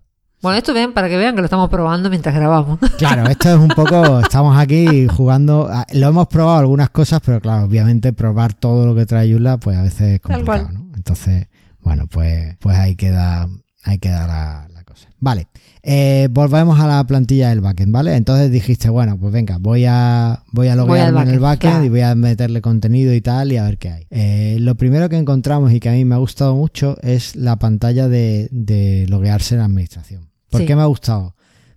[0.42, 2.78] Bueno, esto ven para que vean que lo estamos probando mientras grabamos.
[2.98, 7.40] Claro, esto es un poco, estamos aquí jugando, a- lo hemos probado algunas cosas, pero
[7.40, 10.68] claro, obviamente probar todo lo que trae Joomla, pues a veces es complicado.
[10.72, 10.86] ¿no?
[10.94, 11.48] Entonces,
[11.80, 13.48] bueno, pues, pues ahí queda,
[13.84, 14.68] ahí queda la,
[15.04, 15.10] la.
[15.18, 15.48] Vale,
[15.82, 18.14] eh, volvemos a la plantilla del backend, ¿vale?
[18.16, 21.84] Entonces dijiste, bueno, pues venga, voy a, voy a Voy loguearme en el backend, claro.
[21.84, 24.06] y voy a meterle contenido y tal y a ver qué hay.
[24.10, 27.58] Eh, lo primero que encontramos y que a mí me ha gustado mucho es la
[27.58, 30.30] pantalla de, de loguearse en administración.
[30.50, 30.66] ¿Por Sí.
[30.66, 31.34] qué me ha gustado?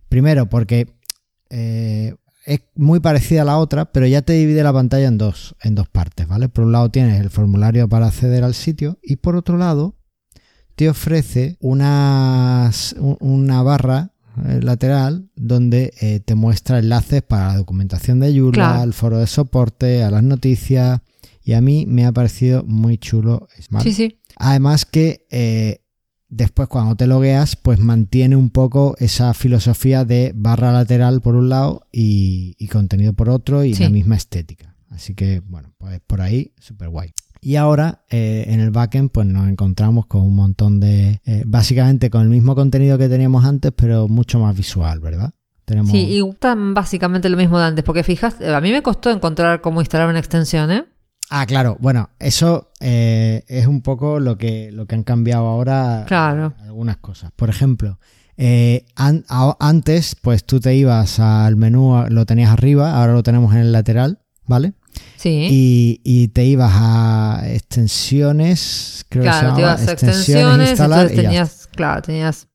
[0.10, 0.88] Primero, porque
[1.49, 5.55] eh, es muy parecida a la otra, pero ya te divide la pantalla en dos,
[5.62, 6.49] en dos partes, ¿vale?
[6.49, 9.95] Por un lado tienes el formulario para acceder al sitio y por otro lado
[10.79, 14.13] te ofrece unas, un- una barra
[14.47, 18.81] eh, lateral donde eh, te muestra enlaces para la documentación de Joomla, Claro.
[18.83, 21.01] al foro de soporte, a las noticias
[21.43, 23.49] y a mí me ha parecido muy chulo.
[23.69, 23.83] ¿vale?
[23.83, 24.19] Sí, sí.
[24.37, 25.81] Además que eh,
[26.29, 31.49] después cuando te logueas, pues mantiene un poco esa filosofía de barra lateral por un
[31.49, 33.83] lado y, y contenido por otro y Sí.
[33.83, 34.77] la misma estética.
[34.91, 37.11] Así que, bueno, pues por ahí, súper guay.
[37.41, 41.21] Y ahora eh, en el backend pues nos encontramos con un montón de...
[41.25, 45.32] eh, básicamente con el mismo contenido que teníamos antes, pero mucho más visual, ¿verdad?
[45.65, 45.91] Tenemos...
[45.91, 49.62] Sí, y gustan básicamente lo mismo de antes, porque fijas, a mí me costó encontrar
[49.62, 50.86] cómo instalar una extensión, ¿eh?
[51.30, 51.78] Ah, claro.
[51.80, 56.56] Bueno, eso eh, es un poco lo que, lo que han cambiado ahora Claro.
[56.60, 57.32] eh, algunas cosas.
[57.36, 57.99] Por ejemplo,
[58.36, 59.25] eh, an-
[59.60, 63.71] antes, pues tú te ibas al menú, lo tenías arriba, ahora lo tenemos en el
[63.71, 64.73] lateral, ¿vale?
[65.17, 65.47] Sí.
[65.51, 71.07] Y, y te ibas a extensiones, creo que se claro, te ibas a extensiones, ya
[71.07, 72.47] tenías, claro, tenías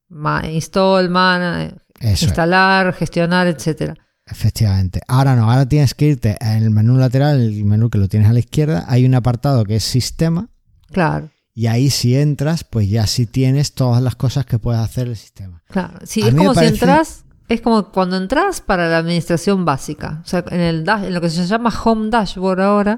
[0.53, 2.23] install, man, eh, es.
[2.23, 3.95] instalar, gestionar, etcétera.
[4.27, 5.01] Efectivamente.
[5.07, 8.29] Ahora no, ahora tienes que irte en el menú lateral, el menú que lo tienes
[8.29, 10.49] a la izquierda, hay un apartado que es sistema
[10.91, 15.09] Claro, y ahí si entras, pues ya sí tienes todas las cosas que puedes hacer
[15.09, 15.63] el sistema.
[15.69, 15.99] claro.
[16.05, 20.21] Sí, A es como parece- si entras, es como cuando entras para la administración básica.
[20.25, 22.97] O sea, en, el dash- en lo que se llama Home Dashboard ahora,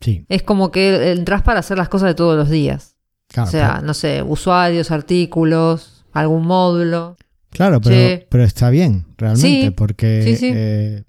[0.00, 2.96] Sí, es como que entras para hacer las cosas de todos los días.
[3.28, 3.48] claro.
[3.48, 7.16] o sea, pero, no sé, usuarios, artículos, algún módulo.
[7.50, 8.24] claro, pero, sí.
[8.28, 11.04] pero está bien, realmente, Sí, porque eh,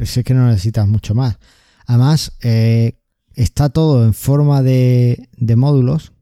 [0.00, 1.38] es que no necesitas mucho más.
[1.86, 2.98] Además, eh,
[3.34, 6.12] está todo en forma de, de módulos.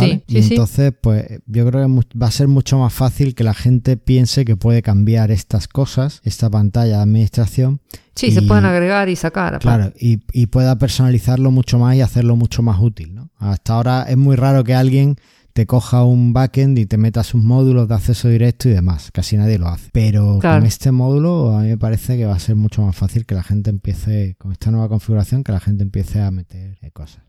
[0.00, 0.24] ¿Vale?
[0.28, 3.44] Sí, sí, y entonces, pues yo creo que va a ser mucho más fácil que
[3.44, 7.80] la gente piense que puede cambiar estas cosas, esta pantalla de administración,
[8.14, 9.60] Sí, se pueden agregar y sacar.
[9.60, 13.30] Claro, y, y pueda personalizarlo mucho más y hacerlo mucho más útil, ¿no?
[13.38, 15.16] Hasta ahora es muy raro que alguien
[15.52, 19.10] te coja un backend y te meta sus módulos de acceso directo y demás.
[19.12, 19.90] Casi nadie lo hace.
[19.92, 20.58] Pero Claro.
[20.60, 23.34] con este módulo a mí me parece que va a ser mucho más fácil que
[23.34, 27.22] la gente empiece, con esta nueva configuración, que la gente empiece a meter eh, cosas.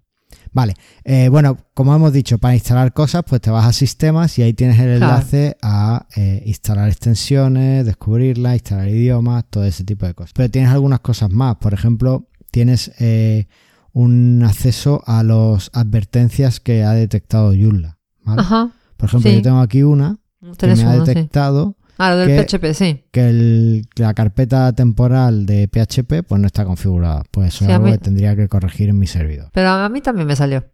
[0.52, 4.44] Vale, eh, bueno, como hemos dicho, para instalar cosas, pues te vas a sistemas y
[4.44, 10.14] ahí tienes el enlace a eh, instalar extensiones, descubrirlas, instalar idiomas, todo ese tipo de
[10.14, 10.34] cosas.
[10.34, 11.58] Pero tienes algunas cosas más.
[11.58, 13.48] Por ejemplo, tienes eh,
[13.94, 17.98] un acceso a las advertencias que ha detectado Joomla.
[18.24, 18.42] ¿vale?
[18.42, 18.72] Ajá.
[18.98, 19.38] Por ejemplo, sí.
[19.38, 20.18] yo tengo aquí una
[20.58, 23.04] que me ha detectado Ah, lo del que- PHP, sí.
[23.12, 27.24] que el- la carpeta temporal de PHP pues no está configurada.
[27.30, 29.50] Pues eso Sí, es algo mí- que tendría que corregir en mi servidor.
[29.54, 30.66] Pero a mí también me salió.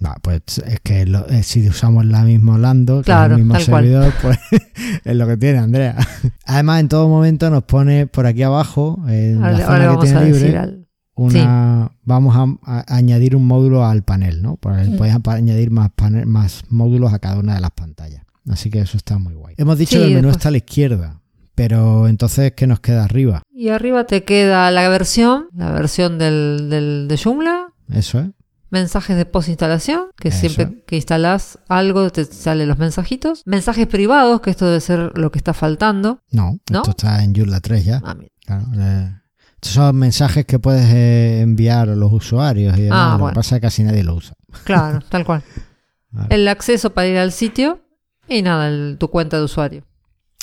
[0.00, 3.44] No, pues es que lo- eh, si usamos la misma Lando, que Claro, es el
[3.44, 3.64] mismo cual.
[3.84, 4.38] servidor, pues
[5.04, 5.94] es lo que tiene Andrea.
[6.46, 10.00] Además, en todo momento nos pone por aquí abajo, en Ahora, la zona que vamos
[10.00, 10.86] a tiene libre, al...
[11.14, 14.56] una, vamos a, a añadir un módulo al panel, ¿no?
[14.56, 14.96] Pues Mm.
[14.96, 18.22] puedes añadir más, panel, más módulos a cada una de las pantallas.
[18.48, 19.54] Así que eso está muy guay.
[19.58, 21.20] Hemos dicho Sí, que el menú después- está a la izquierda,
[21.54, 23.42] pero entonces, ¿qué nos queda arriba?
[23.52, 28.28] Y arriba te queda la versión, la versión del, del, de Joomla, Eso es.
[28.70, 30.38] mensajes de post-instalación, que Eso.
[30.48, 33.42] siempre que instalas algo te salen los mensajitos.
[33.44, 36.22] Mensajes privados, que esto debe ser lo que está faltando.
[36.30, 36.78] No, ¿No?
[36.78, 38.00] esto está en Joomla 3 ya.
[38.04, 38.30] Ah, mira.
[38.46, 39.12] Claro, eh,
[39.56, 42.98] estos son mensajes que puedes eh, enviar a los usuarios y demás.
[43.00, 43.34] Ah, lo que bueno.
[43.34, 44.34] pasa es que casi nadie lo usa.
[44.64, 45.42] Claro, tal cual.
[46.10, 46.34] Vale.
[46.34, 47.82] El acceso para ir al sitio
[48.30, 49.84] y nada, el- tu cuenta de usuario.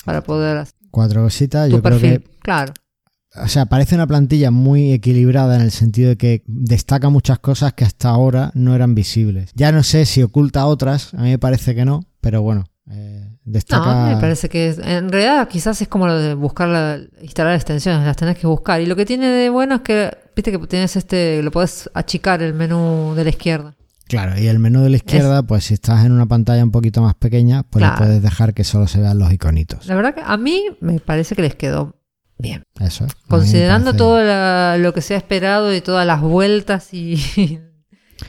[0.04, 1.68] Para poder hacer Cuatro cositas.
[1.68, 2.00] tu Yo perfil.
[2.00, 2.72] creo que, Claro.
[3.42, 7.72] o sea, parece una plantilla muy equilibrada en el sentido de que destaca muchas cosas
[7.74, 9.50] que hasta ahora no eran visibles.
[9.54, 13.28] Ya no sé si oculta otras, a mí me parece que no, pero bueno, eh,
[13.44, 14.06] No, destaca.
[14.06, 18.06] me parece que es- en realidad quizás es como lo de buscar la, instalar extensiones,
[18.06, 18.80] las tenés que buscar.
[18.80, 22.42] Y lo que tiene de bueno es que, viste que tienes este, lo podés achicar
[22.42, 23.74] el menú de la izquierda.
[24.08, 27.02] Claro, y el menú de la izquierda, pues si estás en una pantalla un poquito
[27.02, 27.94] más pequeña, pues Claro.
[27.94, 29.86] le puedes dejar que solo se vean los iconitos.
[29.86, 31.94] La verdad que a mí me parece que les quedó
[32.38, 32.64] bien.
[32.80, 33.14] Eso es.
[33.28, 37.16] Considerando parece- todo la- lo que se ha esperado y todas las vueltas y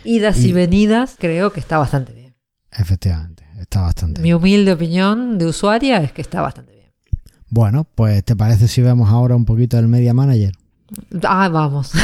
[0.03, 2.35] idas y, Y- venidas, creo que está bastante bien.
[2.71, 6.93] Efectivamente, está bastante Mi humilde opinión de usuaria es que está bastante bien.
[7.49, 10.53] Bueno, pues ¿te parece si vemos ahora un poquito del Media Manager?
[11.23, 11.91] Ah, vamos.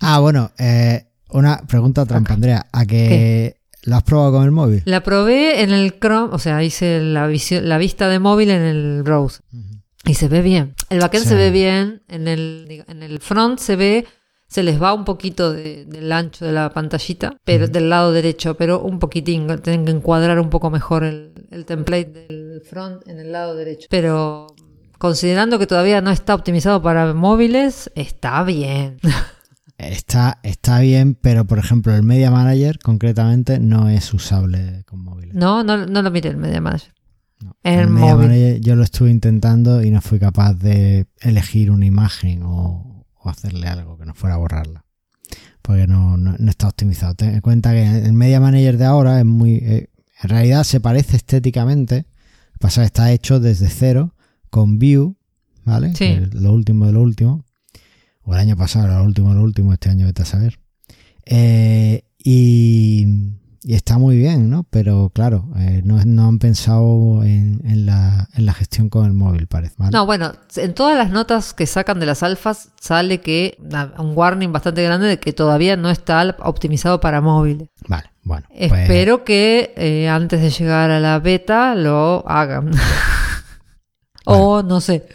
[0.00, 2.66] Ah, bueno, eh, una pregunta trampa, Andrea.
[2.72, 4.82] ¿A que lo has probado con el móvil?
[4.84, 7.28] La probé en el Chrome, o sea, hice la,
[7.62, 9.42] la vista de móvil en el browser.
[10.04, 10.74] Y se ve bien.
[10.88, 11.30] El backend Sí.
[11.30, 12.02] se ve bien.
[12.08, 14.06] En el, en el front se ve,
[14.46, 18.56] se les va un poquito de- del ancho de la pantallita, pero del lado derecho,
[18.56, 19.48] pero un poquitín.
[19.62, 23.88] Tienen que encuadrar un poco mejor el, el template del front en el lado derecho.
[23.90, 24.46] Pero
[24.98, 28.98] considerando que todavía no está optimizado para móviles, está bien.
[29.78, 35.34] Está, está bien, pero por ejemplo el Media Manager concretamente no es usable con móviles.
[35.34, 36.92] No, no, no lo miré el Media Manager.
[37.40, 37.56] No.
[37.62, 38.28] El Media móvil.
[38.28, 43.28] Manager yo lo estuve intentando y no fui capaz de elegir una imagen o, o
[43.28, 44.84] hacerle algo que no fuera a borrarla.
[45.60, 47.14] Porque no, no, no está optimizado.
[47.14, 49.90] Ten en cuenta que el Media Manager de ahora es muy, eh,
[50.22, 52.06] En realidad se parece estéticamente.
[52.60, 54.14] Pasa que está hecho desde cero
[54.48, 55.14] con Vue,
[55.64, 55.94] ¿vale?
[55.94, 56.04] Sí.
[56.04, 57.44] Es lo último de lo último.
[58.26, 60.58] O el año pasado lo último lo último, este año vete a saber.
[61.24, 63.06] Eh, y,
[63.62, 64.64] y está muy bien, ¿no?
[64.68, 69.12] Pero claro, eh, no, no han pensado en, en la, en la gestión con el
[69.12, 69.74] móvil, parece.
[69.78, 69.92] ¿vale?
[69.92, 73.56] No, bueno, en todas las notas que sacan de las alfas sale que
[73.98, 77.68] un warning bastante grande de que todavía no está optimizado para móviles.
[77.88, 78.46] Vale, bueno.
[78.50, 82.72] pues- Espero que eh, antes de llegar a la beta lo hagan.
[84.24, 85.06] o no sé.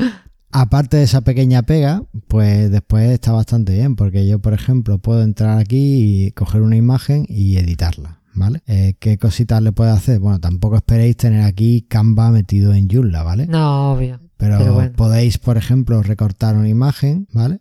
[0.51, 5.23] Aparte de esa pequeña pega, pues después está bastante bien, porque yo, por ejemplo, puedo
[5.23, 8.61] entrar aquí y coger una imagen y editarla, ¿vale?
[8.67, 10.19] Eh, ¿Qué cositas le puedo hacer?
[10.19, 13.47] Bueno, tampoco esperéis tener aquí Canva metido en Joomla, ¿vale?
[13.47, 14.19] No, obvio.
[14.37, 14.91] Pero, pero bueno.
[14.93, 17.59] podéis, por ejemplo, recortar una imagen, ¿vale?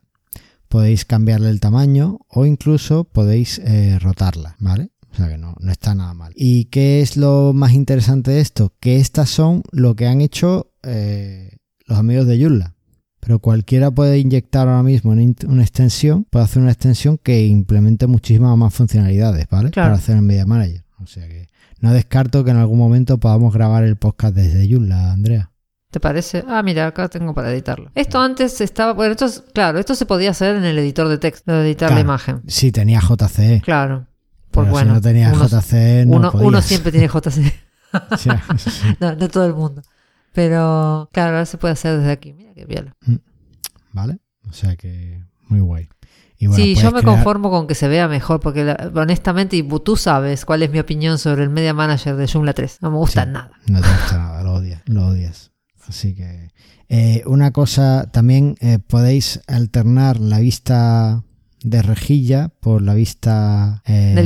[0.69, 4.91] Podéis cambiarle el tamaño o incluso podéis eh, rotarla, ¿vale?
[5.13, 6.33] O sea que no, no está nada mal.
[6.37, 8.73] ¿Y qué es lo más interesante de esto?
[8.81, 12.77] Que estas son lo que han hecho eh, los amigos de Joomla.
[13.21, 18.57] Pero cualquiera puede inyectar ahora mismo una, extensión, puede hacer una extensión que implemente muchísimas
[18.57, 19.71] más funcionalidades, ¿vale?
[19.71, 19.91] Claro.
[19.91, 20.83] Para hacer el Media Manager.
[21.03, 21.49] O sea que
[21.81, 25.51] no descarto que en algún momento podamos grabar el podcast desde Joomla, Andrea.
[25.91, 26.45] ¿Te parece?
[26.47, 27.91] Ah, mira, acá tengo para editarlo.
[27.95, 31.19] Esto antes estaba, bueno, esto es- claro, esto se podía hacer en el editor de
[31.19, 32.43] texto, de editar la imagen.
[32.47, 33.61] Sí, tenía JCE.
[33.63, 34.07] Claro.
[34.51, 37.53] Por Pero bueno, si no tenías uno, JCE, no uno, uno siempre tiene JC.
[38.19, 38.87] Sí, sí, sí.
[39.01, 39.83] no, no todo el mundo.
[40.33, 42.33] Pero, claro, ahora se puede hacer desde aquí.
[42.33, 42.97] Mira qué viola.
[43.93, 44.19] ¿Vale?
[44.49, 45.89] O sea que muy guay.
[46.39, 49.57] Y bueno, sí, yo me crear- conformo con que se vea mejor, porque la- honestamente,
[49.57, 52.79] y tú sabes cuál es mi opinión sobre el Media Manager de Joomla 3.
[52.81, 53.31] No me gusta Sí.
[53.31, 53.51] nada.
[53.69, 55.51] No te gusta nada, lo odias, lo odias.
[55.87, 56.51] Así que
[56.89, 61.23] eh, una cosa, también eh, podéis alternar la vista
[61.63, 64.23] de rejilla por la vista eh, de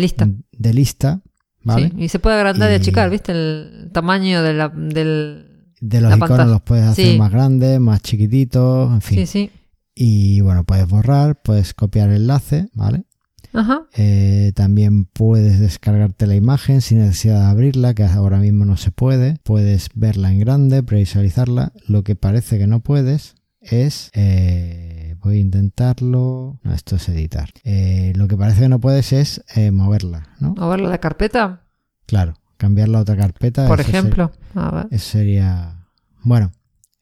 [0.00, 0.28] lista.
[0.52, 1.20] de lista,
[1.66, 1.90] ¿vale?
[1.90, 3.32] Sí, y se puede agrandar y, Y- achicar, ¿viste?
[3.32, 5.42] El tamaño de la, del...
[5.80, 6.50] De los La iconos pantalla.
[6.52, 7.18] los puedes hacer Sí.
[7.18, 9.18] más grandes, más chiquititos, en fin.
[9.18, 9.50] Sí, sí.
[9.94, 13.04] Y bueno, puedes borrar, puedes copiar el enlace, ¿vale?
[13.52, 13.82] Ajá.
[13.94, 18.90] Eh, también puedes descargarte la imagen sin necesidad de abrirla, que ahora mismo no se
[18.90, 19.36] puede.
[19.44, 21.72] Puedes verla en grande, previsualizarla.
[21.88, 24.10] Lo que parece que no puedes es...
[24.14, 24.85] eh,
[25.26, 26.58] voy a intentarlo...
[26.62, 27.50] No, esto es editar.
[27.64, 30.54] Eh, lo que parece que no puedes es eh, moverla, ¿no?
[30.56, 31.62] Moverle la carpeta,
[32.06, 33.66] Claro, cambiarla a otra carpeta.
[33.66, 34.32] por ser- ejemplo.
[34.54, 34.86] A ver.
[34.90, 35.86] eso sería...
[36.22, 36.52] Bueno,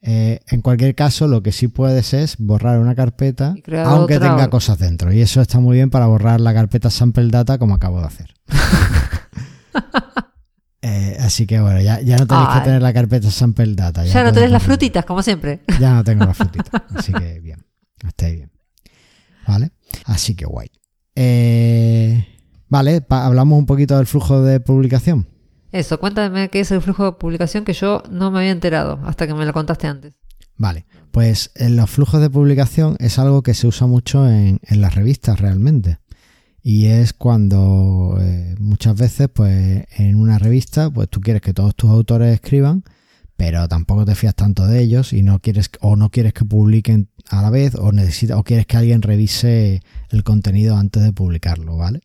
[0.01, 4.29] eh, en cualquier caso, lo que sí puedes es borrar una carpeta, aunque otra.
[4.29, 5.11] tenga cosas dentro.
[5.13, 8.33] Y eso está muy bien para borrar la carpeta sample data, como acabo de hacer.
[10.87, 12.59] Eh, así que bueno, ya, ya no tenéis Ay.
[12.59, 14.03] que tener la carpeta sample data.
[14.05, 15.61] Ya no podéis tenés las frutitas, como siempre.
[15.79, 16.79] Ya no tengo las frutitas.
[16.95, 17.64] Así que bien,
[18.07, 18.51] está bien.
[19.47, 19.71] Vale,
[20.05, 20.69] así que guay.
[21.15, 22.25] Eh,
[22.67, 25.27] vale, hablamos un poquito del flujo de publicación.
[25.71, 29.27] Eso, cuéntame qué es el flujo de publicación que yo no me había enterado hasta
[29.27, 30.15] que me lo contaste antes.
[30.57, 34.81] Vale, pues en los flujos de publicación es algo que se usa mucho en, en
[34.81, 35.99] las revistas realmente.
[36.67, 41.75] Y es cuando eh, muchas veces, pues en una revista, pues tú quieres que todos
[41.75, 42.83] tus autores escriban,
[43.37, 47.09] pero tampoco te fías tanto de ellos y no quieres o no quieres que publiquen
[47.29, 51.75] a la vez o necesita o quieres que alguien revise el contenido antes de publicarlo,
[51.77, 52.01] ¿vale?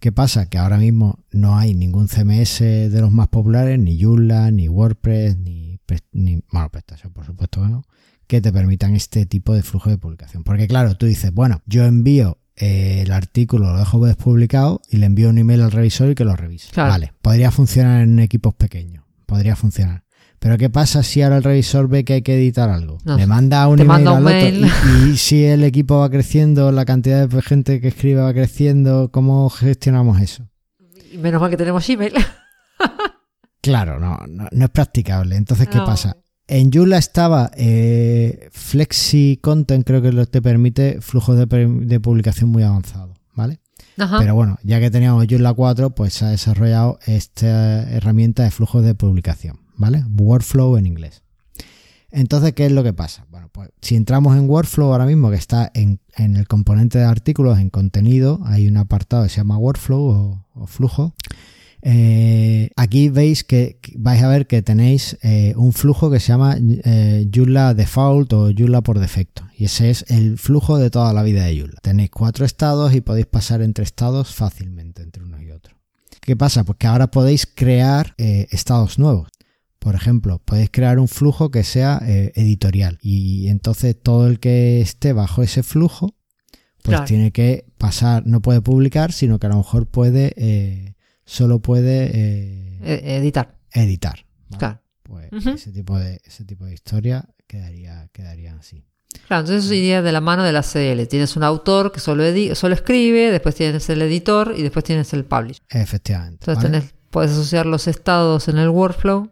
[0.00, 0.46] ¿Qué pasa?
[0.46, 5.36] Que ahora mismo no hay ningún CMS de los más populares, ni Joomla, ni WordPress,
[5.38, 7.84] ni, Pres- ni bueno, PrestaShop, por supuesto que no,
[8.26, 10.42] que te permitan este tipo de flujo de publicación.
[10.42, 15.06] Porque claro, tú dices, bueno, yo envío eh, el artículo, lo dejo despublicado y le
[15.06, 16.70] envío un email al revisor y que lo revise.
[16.72, 16.90] Claro.
[16.90, 20.02] Vale, podría funcionar en equipos pequeños, podría funcionar.
[20.42, 22.98] Pero ¿qué pasa si ahora el revisor ve que hay que editar algo?
[23.04, 24.66] No Le manda un email al otro mail.
[25.06, 29.10] y, y si el equipo va creciendo, la cantidad de gente que escribe va creciendo,
[29.12, 30.48] ¿cómo gestionamos eso?
[31.12, 32.12] Y menos mal que tenemos Gmail.
[33.62, 35.36] Claro, no, no, no es practicable.
[35.36, 36.16] Entonces, ¿qué pasa?
[36.48, 42.64] En Joomla estaba eh, Flexi Content, creo que lo te permite flujos de, publicación muy
[42.64, 43.60] avanzados, ¿vale?
[43.96, 44.18] Ajá.
[44.18, 48.84] Pero bueno, ya que teníamos Joomla 4, pues se ha desarrollado esta herramienta de flujos
[48.84, 50.04] de publicación, ¿vale?
[50.16, 51.22] Workflow en inglés.
[52.10, 53.26] Entonces, ¿qué es lo que pasa?
[53.30, 57.58] Bueno, pues si entramos en Workflow ahora mismo, que está en, el componente de artículos,
[57.58, 61.14] en contenido, hay un apartado que se llama Workflow o, flujo.
[61.80, 66.56] Eh, aquí veis que vais a ver que tenéis eh, un flujo que se llama
[66.60, 67.26] eh,
[67.74, 69.48] Default o Joomla por defecto.
[69.56, 71.80] Y ese es el flujo de toda la vida de Joomla.
[71.80, 75.76] Tenéis cuatro estados y podéis pasar entre estados fácilmente entre uno y otro.
[76.20, 76.62] ¿Qué pasa?
[76.62, 79.28] Pues que ahora podéis crear eh, estados nuevos.
[79.82, 84.80] Por ejemplo, podéis crear un flujo que sea eh, editorial y entonces todo el que
[84.80, 86.14] esté bajo ese flujo
[86.84, 87.04] pues Claro.
[87.04, 92.10] tiene que pasar, no puede publicar, sino que a lo mejor puede eh, solo puede
[92.14, 93.58] eh, E- editar.
[93.72, 94.24] editar.
[94.50, 94.58] ¿vale?
[94.58, 94.82] Claro.
[95.02, 98.84] Pues ese tipo de ese tipo de historia quedaría quedarían así.
[99.26, 101.06] Claro, entonces eso iría de la mano de la CL.
[101.08, 102.22] Tienes un autor que solo,
[102.54, 105.60] solo escribe, después tienes el editor y después tienes el publisher.
[105.70, 106.38] Efectivamente.
[106.44, 106.78] Entonces ¿vale?
[106.78, 109.31] tenés, puedes asociar los estados en el workflow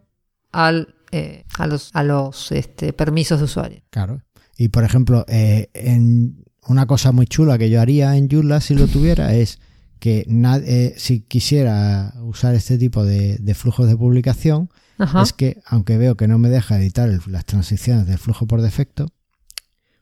[0.51, 3.81] al, eh, a los, a los este, permisos de usuario.
[3.89, 4.21] Claro.
[4.57, 8.75] Y por ejemplo, eh, en una cosa muy chula que yo haría en Joomla si
[8.75, 9.59] lo tuviera es
[9.99, 15.21] que eh, si quisiera usar este tipo de, de flujos de publicación, Ajá.
[15.21, 18.61] es que aunque veo que no me deja editar el- las transiciones del flujo por
[18.61, 19.07] defecto,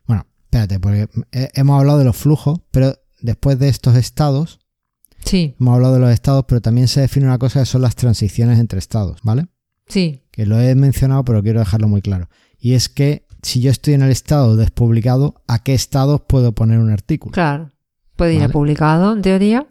[0.06, 4.60] bueno, espérate, porque he- hemos hablado de los flujos, pero después de estos estados,
[5.26, 7.96] Sí, hemos hablado de los estados, pero también se define una cosa que son las
[7.96, 9.48] transiciones entre estados, ¿vale?
[9.88, 12.30] sí, que lo he mencionado, pero quiero dejarlo muy claro.
[12.58, 16.80] Y es que si yo estoy en el estado despublicado, ¿a qué estados puedo poner
[16.80, 17.34] un artículo?
[17.34, 17.72] claro.
[18.16, 19.66] Puede ir a publicado, en teoría.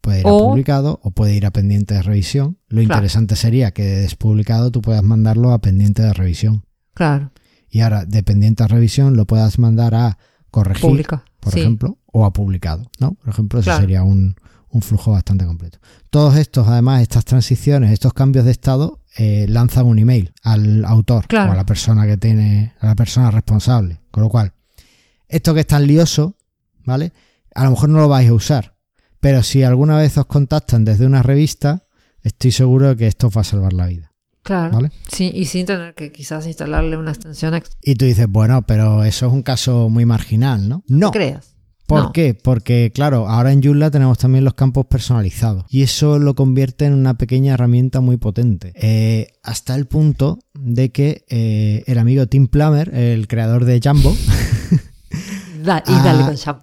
[0.00, 2.56] Puede ir a publicado o puede ir a pendiente de revisión.
[2.68, 2.82] Lo Claro.
[2.82, 6.64] interesante sería que de despublicado tú puedas mandarlo a pendiente de revisión.
[6.94, 7.30] Claro,
[7.68, 10.18] Y ahora de pendiente de revisión lo puedas mandar a
[10.50, 11.24] corregir, pública.
[11.40, 11.60] por sí.
[11.60, 12.90] ejemplo, o a publicado.
[13.00, 13.14] ¿no?
[13.14, 13.80] Por ejemplo, eso Claro.
[13.80, 14.34] sería un,
[14.70, 15.78] un flujo bastante completo.
[16.10, 21.26] Todos estos, además, estas transiciones, estos cambios de estado, eh, lanzan un email al autor
[21.26, 21.50] Claro.
[21.50, 24.00] o a la persona que tiene, a la persona responsable.
[24.10, 24.52] Con lo cual,
[25.28, 26.36] esto que es tan lioso,
[26.84, 27.12] ¿vale?
[27.54, 28.76] A lo mejor no lo vais a usar.
[29.20, 31.86] Pero si alguna vez os contactan desde una revista,
[32.22, 34.12] estoy seguro de que esto os va a salvar la vida.
[34.42, 34.72] Claro.
[34.74, 34.90] ¿Vale?
[35.12, 37.78] Sí, y sin tener que quizás instalarle una extensión extra.
[37.82, 40.82] Y tú dices, bueno, pero eso es un caso muy marginal, ¿no?
[40.88, 41.10] No.
[41.10, 41.56] creas.
[41.90, 42.12] ¿Por No.
[42.12, 42.34] qué?
[42.34, 46.94] Porque, claro, ahora en Joomla tenemos también los campos personalizados y eso lo convierte en
[46.94, 48.72] una pequeña herramienta muy potente.
[48.76, 54.14] Eh, hasta el punto de que eh, el amigo Tim Plummer, el creador de Jumbo,
[55.64, 56.60] Da- y dale con Jam.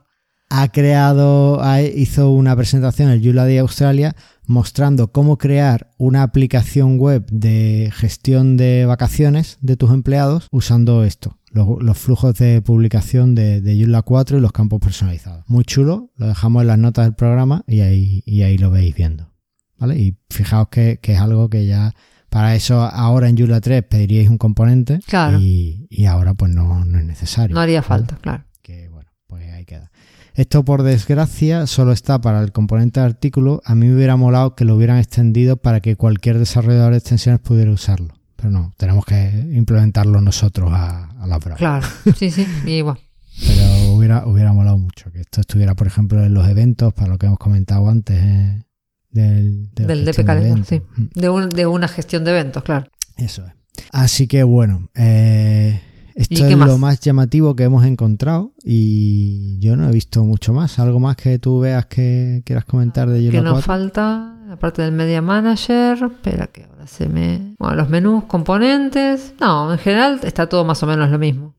[0.49, 4.15] ha creado, ha- hizo una presentación en Joomla de Australia
[4.47, 11.37] mostrando cómo crear una aplicación web de gestión de vacaciones de tus empleados usando esto,
[11.51, 15.43] los, los flujos de publicación de, de Joomla 4 y los campos personalizados.
[15.47, 18.95] Muy chulo, lo dejamos en las notas del programa y ahí, y ahí lo veis
[18.95, 19.31] viendo.
[19.77, 19.99] ¿Vale?
[19.99, 21.93] Y fijaos que, que es algo que ya,
[22.29, 25.39] para eso ahora en Joomla 3 pediríais un componente Claro.
[25.39, 27.53] y, y ahora pues no, no es necesario.
[27.53, 27.87] No haría ¿vale?
[27.87, 28.43] falta, claro.
[28.63, 29.91] que bueno, pues ahí queda.
[30.37, 33.59] Esto por desgracia solo está para el componente de artículo.
[33.65, 37.41] A mí me hubiera molado que lo hubieran extendido para que cualquier desarrollador de extensiones
[37.41, 38.13] pudiera usarlo.
[38.35, 41.57] Pero no, tenemos que implementarlo nosotros a, a la prueba.
[41.57, 41.87] Claro.
[42.15, 42.45] Sí, sí.
[42.67, 42.99] Y bueno.
[43.47, 47.17] Pero hubiera, hubiera molado mucho que esto estuviera, por ejemplo, en los eventos, para lo
[47.17, 48.61] que hemos comentado antes eh,
[49.09, 50.81] del, de Del gestión DP de sí.
[51.19, 52.87] De, un- de una gestión de eventos, claro.
[53.17, 53.53] Eso es.
[53.91, 55.81] Así que bueno, eh,
[56.17, 56.67] esto ¿Y qué es más?
[56.67, 60.79] lo más llamativo que hemos encontrado y yo no he visto mucho más.
[60.79, 63.67] ¿Algo más que tú veas que quieras comentar de que Joomla nos 4?
[63.67, 67.55] falta, aparte del Media Manager, espera que ahora se me...
[67.59, 69.35] Bueno, los menús, componentes.
[69.39, 71.53] No, en general está todo más o menos lo mismo.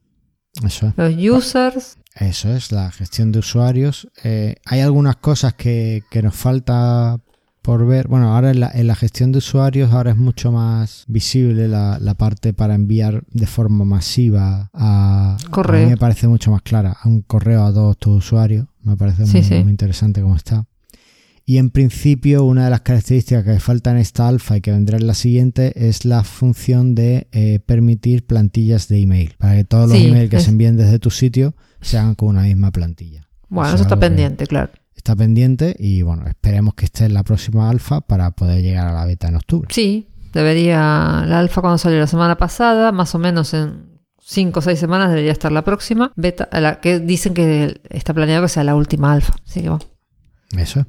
[0.64, 0.94] Eso es.
[0.96, 4.08] Los users, Eso es, la gestión de usuarios.
[4.24, 7.20] Eh, hay algunas cosas que, que nos falta
[7.62, 8.08] por ver.
[8.08, 11.98] Bueno, ahora en la, en la gestión de usuarios ahora es mucho más visible la,
[12.00, 15.36] la parte para enviar de forma masiva a...
[15.50, 15.82] Correo.
[15.82, 16.96] A mí me parece mucho más clara.
[17.00, 18.66] A un correo a todos tus usuarios.
[18.82, 19.54] Me parece Sí, muy, sí.
[19.62, 20.64] muy interesante cómo está.
[21.44, 24.98] Y en principio, una de las características que falta en esta alfa y que vendrá
[24.98, 29.34] en la siguiente es la función de eh, permitir plantillas de email.
[29.38, 32.14] Para que todos los Sí, emails que es- se envíen desde tu sitio se hagan
[32.16, 33.28] con una misma plantilla.
[33.48, 34.72] bueno, Eso eso es está que pendiente, claro.
[34.98, 38.92] Está pendiente y bueno, esperemos que esté en la próxima alfa para poder llegar a
[38.92, 39.68] la beta en octubre.
[39.72, 44.60] Sí, debería, la alfa cuando salió la semana pasada, más o menos en 5 o
[44.60, 46.12] 6 semanas debería estar la próxima.
[46.16, 49.36] Beta, la que dicen que está planeado que sea la última alfa.
[49.46, 49.84] Así que bueno.
[50.56, 50.86] Eso es.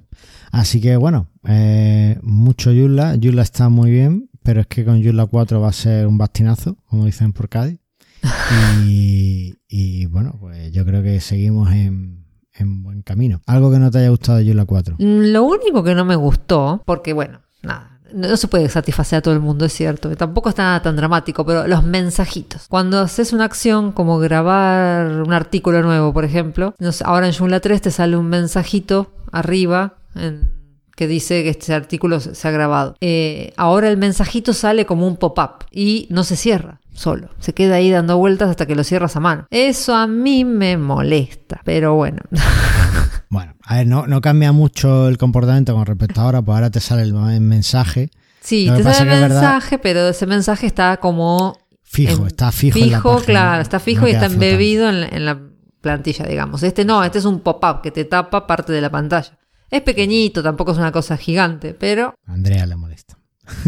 [0.52, 3.16] Así que bueno, eh, mucho Joomla.
[3.22, 6.78] Joomla está muy bien, pero es que con Joomla 4 va a ser un bastinazo,
[6.88, 7.80] como dicen por Cádiz.
[8.88, 12.26] Y, y, bueno, pues yo creo que seguimos en,
[12.60, 13.42] en buen camino.
[13.48, 14.96] Algo que no te haya gustado de Joomla 4.
[15.00, 19.22] Mm, Lo único que no me gustó, porque bueno, nada, no se puede satisfacer a
[19.22, 22.68] todo el mundo, es cierto, tampoco está nada tan dramático, pero los mensajitos.
[22.68, 26.74] Cuando haces una acción como grabar un artículo nuevo, por ejemplo,
[27.06, 30.59] ahora en Joomla 3 te sale un mensajito arriba en-
[31.00, 32.96] que dice que este artículo se ha grabado.
[33.00, 37.30] Eh, ahora el mensajito sale como un pop-up y no se cierra solo.
[37.40, 39.48] Se queda ahí dando vueltas hasta que lo cierras a mano.
[39.50, 42.20] Eso a mí me molesta, pero bueno.
[43.32, 46.70] Bueno, a ver, no, no cambia mucho el comportamiento con respecto a ahora, pues ahora
[46.72, 48.10] te sale el mensaje
[48.42, 52.80] Sí, te sale el verdad- mensaje, pero ese mensaje está como fijo, en- está fijo,
[52.80, 55.40] en la página, claro, está fijo no y está embebido en la, en la
[55.80, 56.64] plantilla, digamos.
[56.64, 59.38] Este no, este es un pop-up que te tapa parte de la pantalla.
[59.72, 63.18] Es pequeñito, tampoco es una cosa gigante, pero A Andrea le molesta.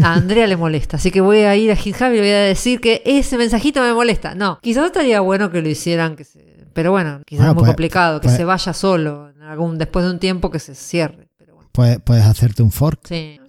[0.02, 0.96] a Andrea le molesta.
[0.96, 3.80] Así que voy a ir a GitHub y le voy a decir que ese mensajito
[3.82, 4.34] me molesta.
[4.34, 6.66] No, quizás estaría bueno que lo hicieran, que se...
[6.72, 10.10] pero bueno, quizás Bueno, es muy complicado, que se vaya solo, en algún, después de
[10.12, 11.28] un tiempo que se cierre.
[11.38, 13.00] Pero bueno, Puedes, puedes hacerte un fork.
[13.08, 13.38] sí.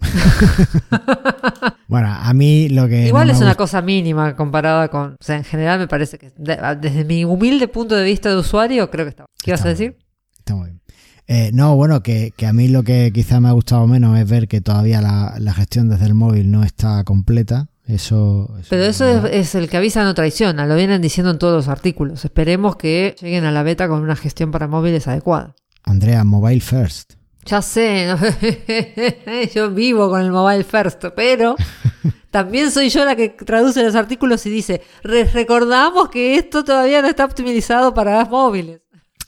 [1.86, 3.06] Bueno, a mí lo que.
[3.06, 5.12] Igual no es una cosa mínima comparada con.
[5.12, 6.32] O sea, en general me parece que.
[6.36, 9.26] de- desde mi humilde punto de vista de usuario, creo que está.
[9.42, 9.96] ¿Qué ibas a decir?
[10.38, 10.80] Está muy bien.
[11.26, 14.28] Eh, no, bueno, que, que a mí lo que quizá me ha gustado menos es
[14.28, 17.68] ver que todavía la, la gestión desde el móvil no está completa.
[17.86, 18.50] Eso.
[18.70, 22.24] Pero eso es, el que avisa no traiciona, lo vienen diciendo en todos los artículos.
[22.24, 25.54] Esperemos que lleguen a la beta con una gestión para móviles adecuada.
[25.82, 27.14] Andrea, mobile first.
[27.44, 28.16] Ya sé, ¿no?
[29.54, 31.56] yo vivo con el mobile first, pero
[32.30, 37.02] también soy yo la que traduce los artículos y dice, "Re- recordamos que esto todavía
[37.02, 38.80] no está optimizado para móviles.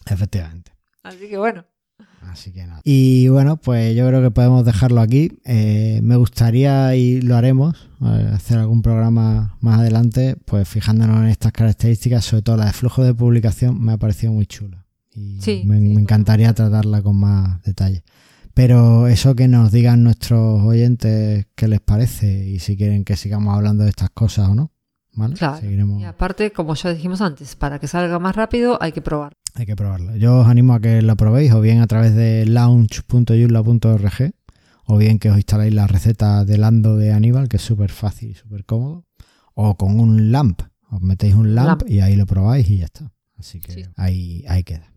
[0.07, 0.73] Efectivamente.
[1.03, 1.65] Así que bueno.
[2.37, 2.83] Así que nada.
[2.85, 5.39] Y bueno, pues yo creo que podemos dejarlo aquí.
[5.47, 11.29] Eh, me gustaría, y lo haremos, eh, hacer algún programa más adelante, pues fijándonos en
[11.29, 14.85] estas características, sobre todo la de flujo de publicación, me ha parecido muy chula.
[15.15, 18.05] Y Sí, me, sí, me encantaría tratarla con más detalle.
[18.53, 23.55] Pero eso que nos digan nuestros oyentes qué les parece y si quieren que sigamos
[23.55, 24.73] hablando de estas cosas o no.
[25.15, 25.35] ¿Vale?
[25.35, 25.59] Claro.
[25.59, 26.03] Seguiremos.
[26.03, 29.33] Y aparte, como ya dijimos antes, para que salga más rápido hay que probar.
[29.59, 30.15] Hay que probarlo.
[30.17, 34.33] Yo os animo a que la probéis o bien a través de launch.yula.org
[34.89, 38.31] o bien que os instaléis la receta de Lando de Aníbal, que es súper fácil
[38.31, 39.05] y súper cómodo,
[39.55, 40.61] o con un LAMP.
[40.91, 41.91] Os metéis un LAMP, LAMP.
[41.91, 43.11] y ahí lo probáis y ya está.
[43.39, 43.83] Así que Sí.
[43.97, 44.93] ahí, ahí queda.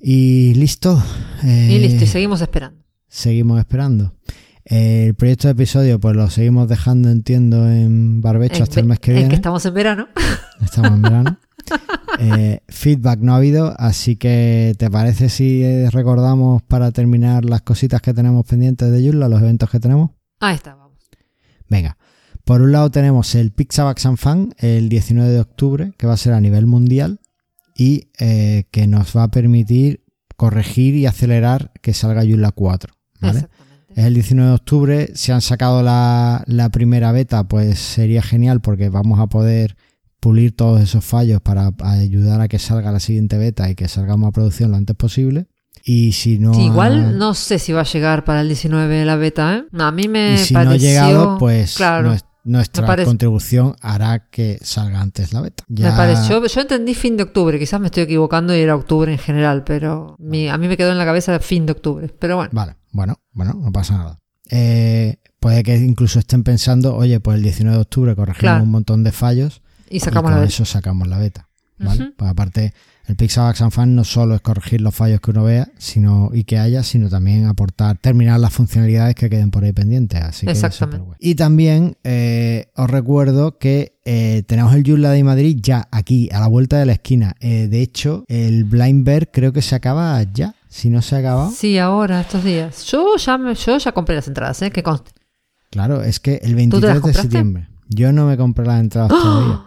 [0.00, 1.00] Y listo.
[1.44, 2.82] Eh, Y listo, y seguimos esperando.
[3.06, 4.14] seguimos esperando.
[4.64, 8.86] Eh, el proyecto de episodio, pues lo seguimos dejando, entiendo, en barbecho En hasta el
[8.86, 9.28] mes que en viene.
[9.30, 10.08] que estamos en verano.
[10.62, 11.38] Estamos en verano.
[12.18, 17.62] Eh, feedback no ha habido, así que ¿te parece si eh, recordamos para terminar las
[17.62, 20.10] cositas que tenemos pendientes de Joomla, los eventos que tenemos?
[20.38, 20.98] Ahí está, vamos.
[21.68, 21.96] Venga,
[22.44, 26.18] por un lado tenemos el Pixabax and Fan el 19 de octubre, que va a
[26.18, 27.20] ser a nivel mundial
[27.74, 30.04] y eh, que nos va a permitir
[30.36, 32.92] corregir y acelerar que salga Joomla 4.
[33.20, 33.48] ¿vale?
[33.96, 35.10] Es el 19 de octubre.
[35.14, 39.76] Si han sacado la, la primera beta, pues sería genial porque vamos a poder
[40.22, 44.28] pulir todos esos fallos para ayudar a que salga la siguiente beta y que salgamos
[44.28, 45.48] a producción lo antes posible.
[45.84, 46.54] Y si no.
[46.54, 49.64] Sí, ha- igual no sé si va a llegar para el 19 la beta, ¿eh?
[49.80, 50.70] A mí me y si pareció...
[50.70, 52.14] no ha llegado, pues Claro,
[52.44, 55.64] nuestra parece- contribución hará que salga antes la beta.
[55.68, 56.46] Ya- me pareció...
[56.46, 60.14] Yo entendí fin de octubre, quizás me estoy equivocando y era octubre en general, pero
[60.20, 62.14] mi- a mí me quedó en la cabeza fin de octubre.
[62.16, 64.20] Pero bueno, Vale, bueno, bueno, no pasa nada.
[64.50, 68.62] Eh, puede que incluso estén pensando, oye, pues el 19 de octubre corregimos Claro.
[68.62, 69.62] un montón de fallos
[69.92, 70.54] y sacamos y la con beta.
[70.54, 71.48] eso sacamos la beta.
[71.78, 72.12] ¿vale?
[72.16, 72.74] Pues aparte,
[73.06, 76.58] el and Fan no solo es corregir los fallos que uno vea sino y que
[76.58, 80.20] haya, sino también aportar, terminar las funcionalidades que queden por ahí pendientes.
[80.22, 81.16] Así que Exactamente.
[81.18, 86.38] Y también eh, os recuerdo que eh, tenemos el Joomla de Madrid ya aquí, a
[86.40, 87.34] la vuelta de la esquina.
[87.40, 90.54] Eh, de hecho, el Blind Bear creo que se acaba ya.
[90.68, 92.84] Si no se ha acabado, Sí, ahora, estos días.
[92.86, 94.70] Yo ya, me- yo ya compré las entradas, ¿eh?
[94.70, 95.10] Que conste.
[95.70, 97.68] claro, es que el te 23 las de septiembre.
[97.88, 99.60] Yo no me compré las entradas todavía.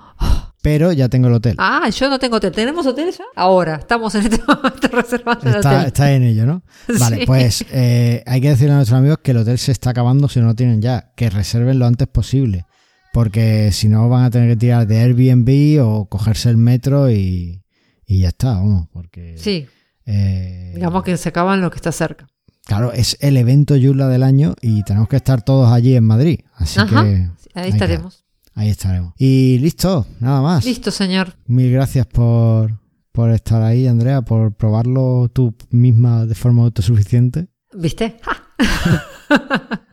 [0.62, 1.56] Pero ya tengo el hotel.
[1.60, 2.52] Ah, yo no tengo hotel.
[2.52, 3.24] ¿Tenemos hotel ya?
[3.36, 5.86] Ahora, estamos en este momento reservando el Está, hotel.
[5.88, 6.64] está en ello, ¿no?
[7.00, 7.26] Vale, Sí.
[7.28, 10.40] pues eh, hay que decirle a nuestros amigos que el hotel se está acabando si
[10.40, 12.66] no lo tienen ya, que reserven lo antes posible,
[13.14, 17.62] porque si no van a tener que tirar de Airbnb o cogerse el metro y,
[18.08, 19.36] y ya está, vamos, porque...
[19.38, 19.68] Sí,
[20.08, 22.26] eh, digamos que se acaban lo que está cerca.
[22.66, 26.40] Claro, es el evento Yula del año y tenemos que estar todos allí en Madrid,
[26.56, 28.24] así Ajá, que ahí estaremos.
[28.56, 29.14] Ahí estaremos.
[29.18, 30.66] Y listo, nada más.
[30.66, 31.36] Listo, señor.
[31.46, 32.80] Mil gracias por,
[33.12, 37.48] por estar ahí, Andrea, por probarlo tú misma de forma autosuficiente.
[37.74, 38.18] ¿Viste?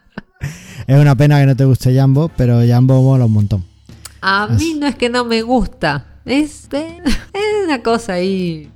[0.87, 3.65] Es una pena que no te guste Jambo, pero Jambo mola un montón.
[4.21, 6.21] A mí no es que no me gusta.
[6.25, 8.69] Es, es una cosa ahí.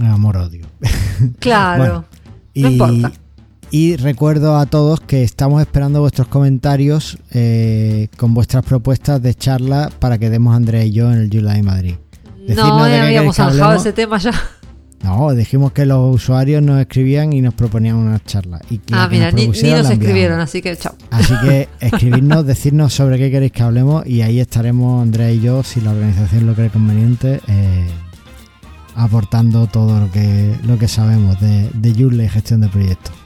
[0.00, 0.66] Amor-odio.
[1.38, 2.04] Claro.
[2.56, 3.12] Y, No importa.
[3.70, 9.90] Y recuerdo a todos que estamos esperando vuestros comentarios eh, con vuestras propuestas de charla
[9.98, 11.94] para que demos Andrea y yo en el de Madrid.
[12.46, 14.32] Decirnos no, de eh, habíamos zanjado ese tema ya.
[15.02, 18.60] No, dijimos que los usuarios nos escribían y nos proponían una charla.
[18.70, 20.94] Y Ah, mira, ni, ni nos escribieron, así que chao.
[21.10, 25.62] Así que escribirnos, decirnos sobre qué queréis que hablemos y ahí estaremos Andrea y yo,
[25.62, 27.86] si la organización lo cree conveniente, eh,
[28.94, 33.25] aportando todo lo que, lo que sabemos de, de Joomla y gestión de proyectos.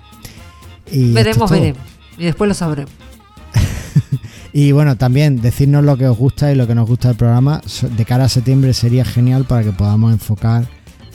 [0.90, 1.82] Y veremos, veremos.
[2.18, 2.92] Y después lo sabremos.
[4.52, 7.60] Y bueno, también decirnos lo que os gusta y lo que nos gusta del programa.
[7.96, 10.66] De cara a septiembre sería genial para que podamos enfocar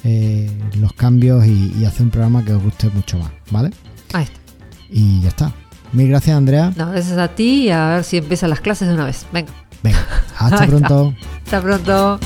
[0.05, 0.49] eh,
[0.79, 3.71] los cambios y, y hacer un programa que os guste mucho más, ¿vale?
[4.13, 4.39] Ahí está.
[4.89, 5.53] Y ya está.
[5.91, 6.73] Mil gracias, Andrea.
[6.75, 9.25] No, gracias a ti y a ver si empiezan las clases de una vez.
[9.33, 9.51] Venga.
[9.83, 9.99] Venga,
[10.37, 11.13] hasta pronto.
[11.43, 12.19] Hasta pronto.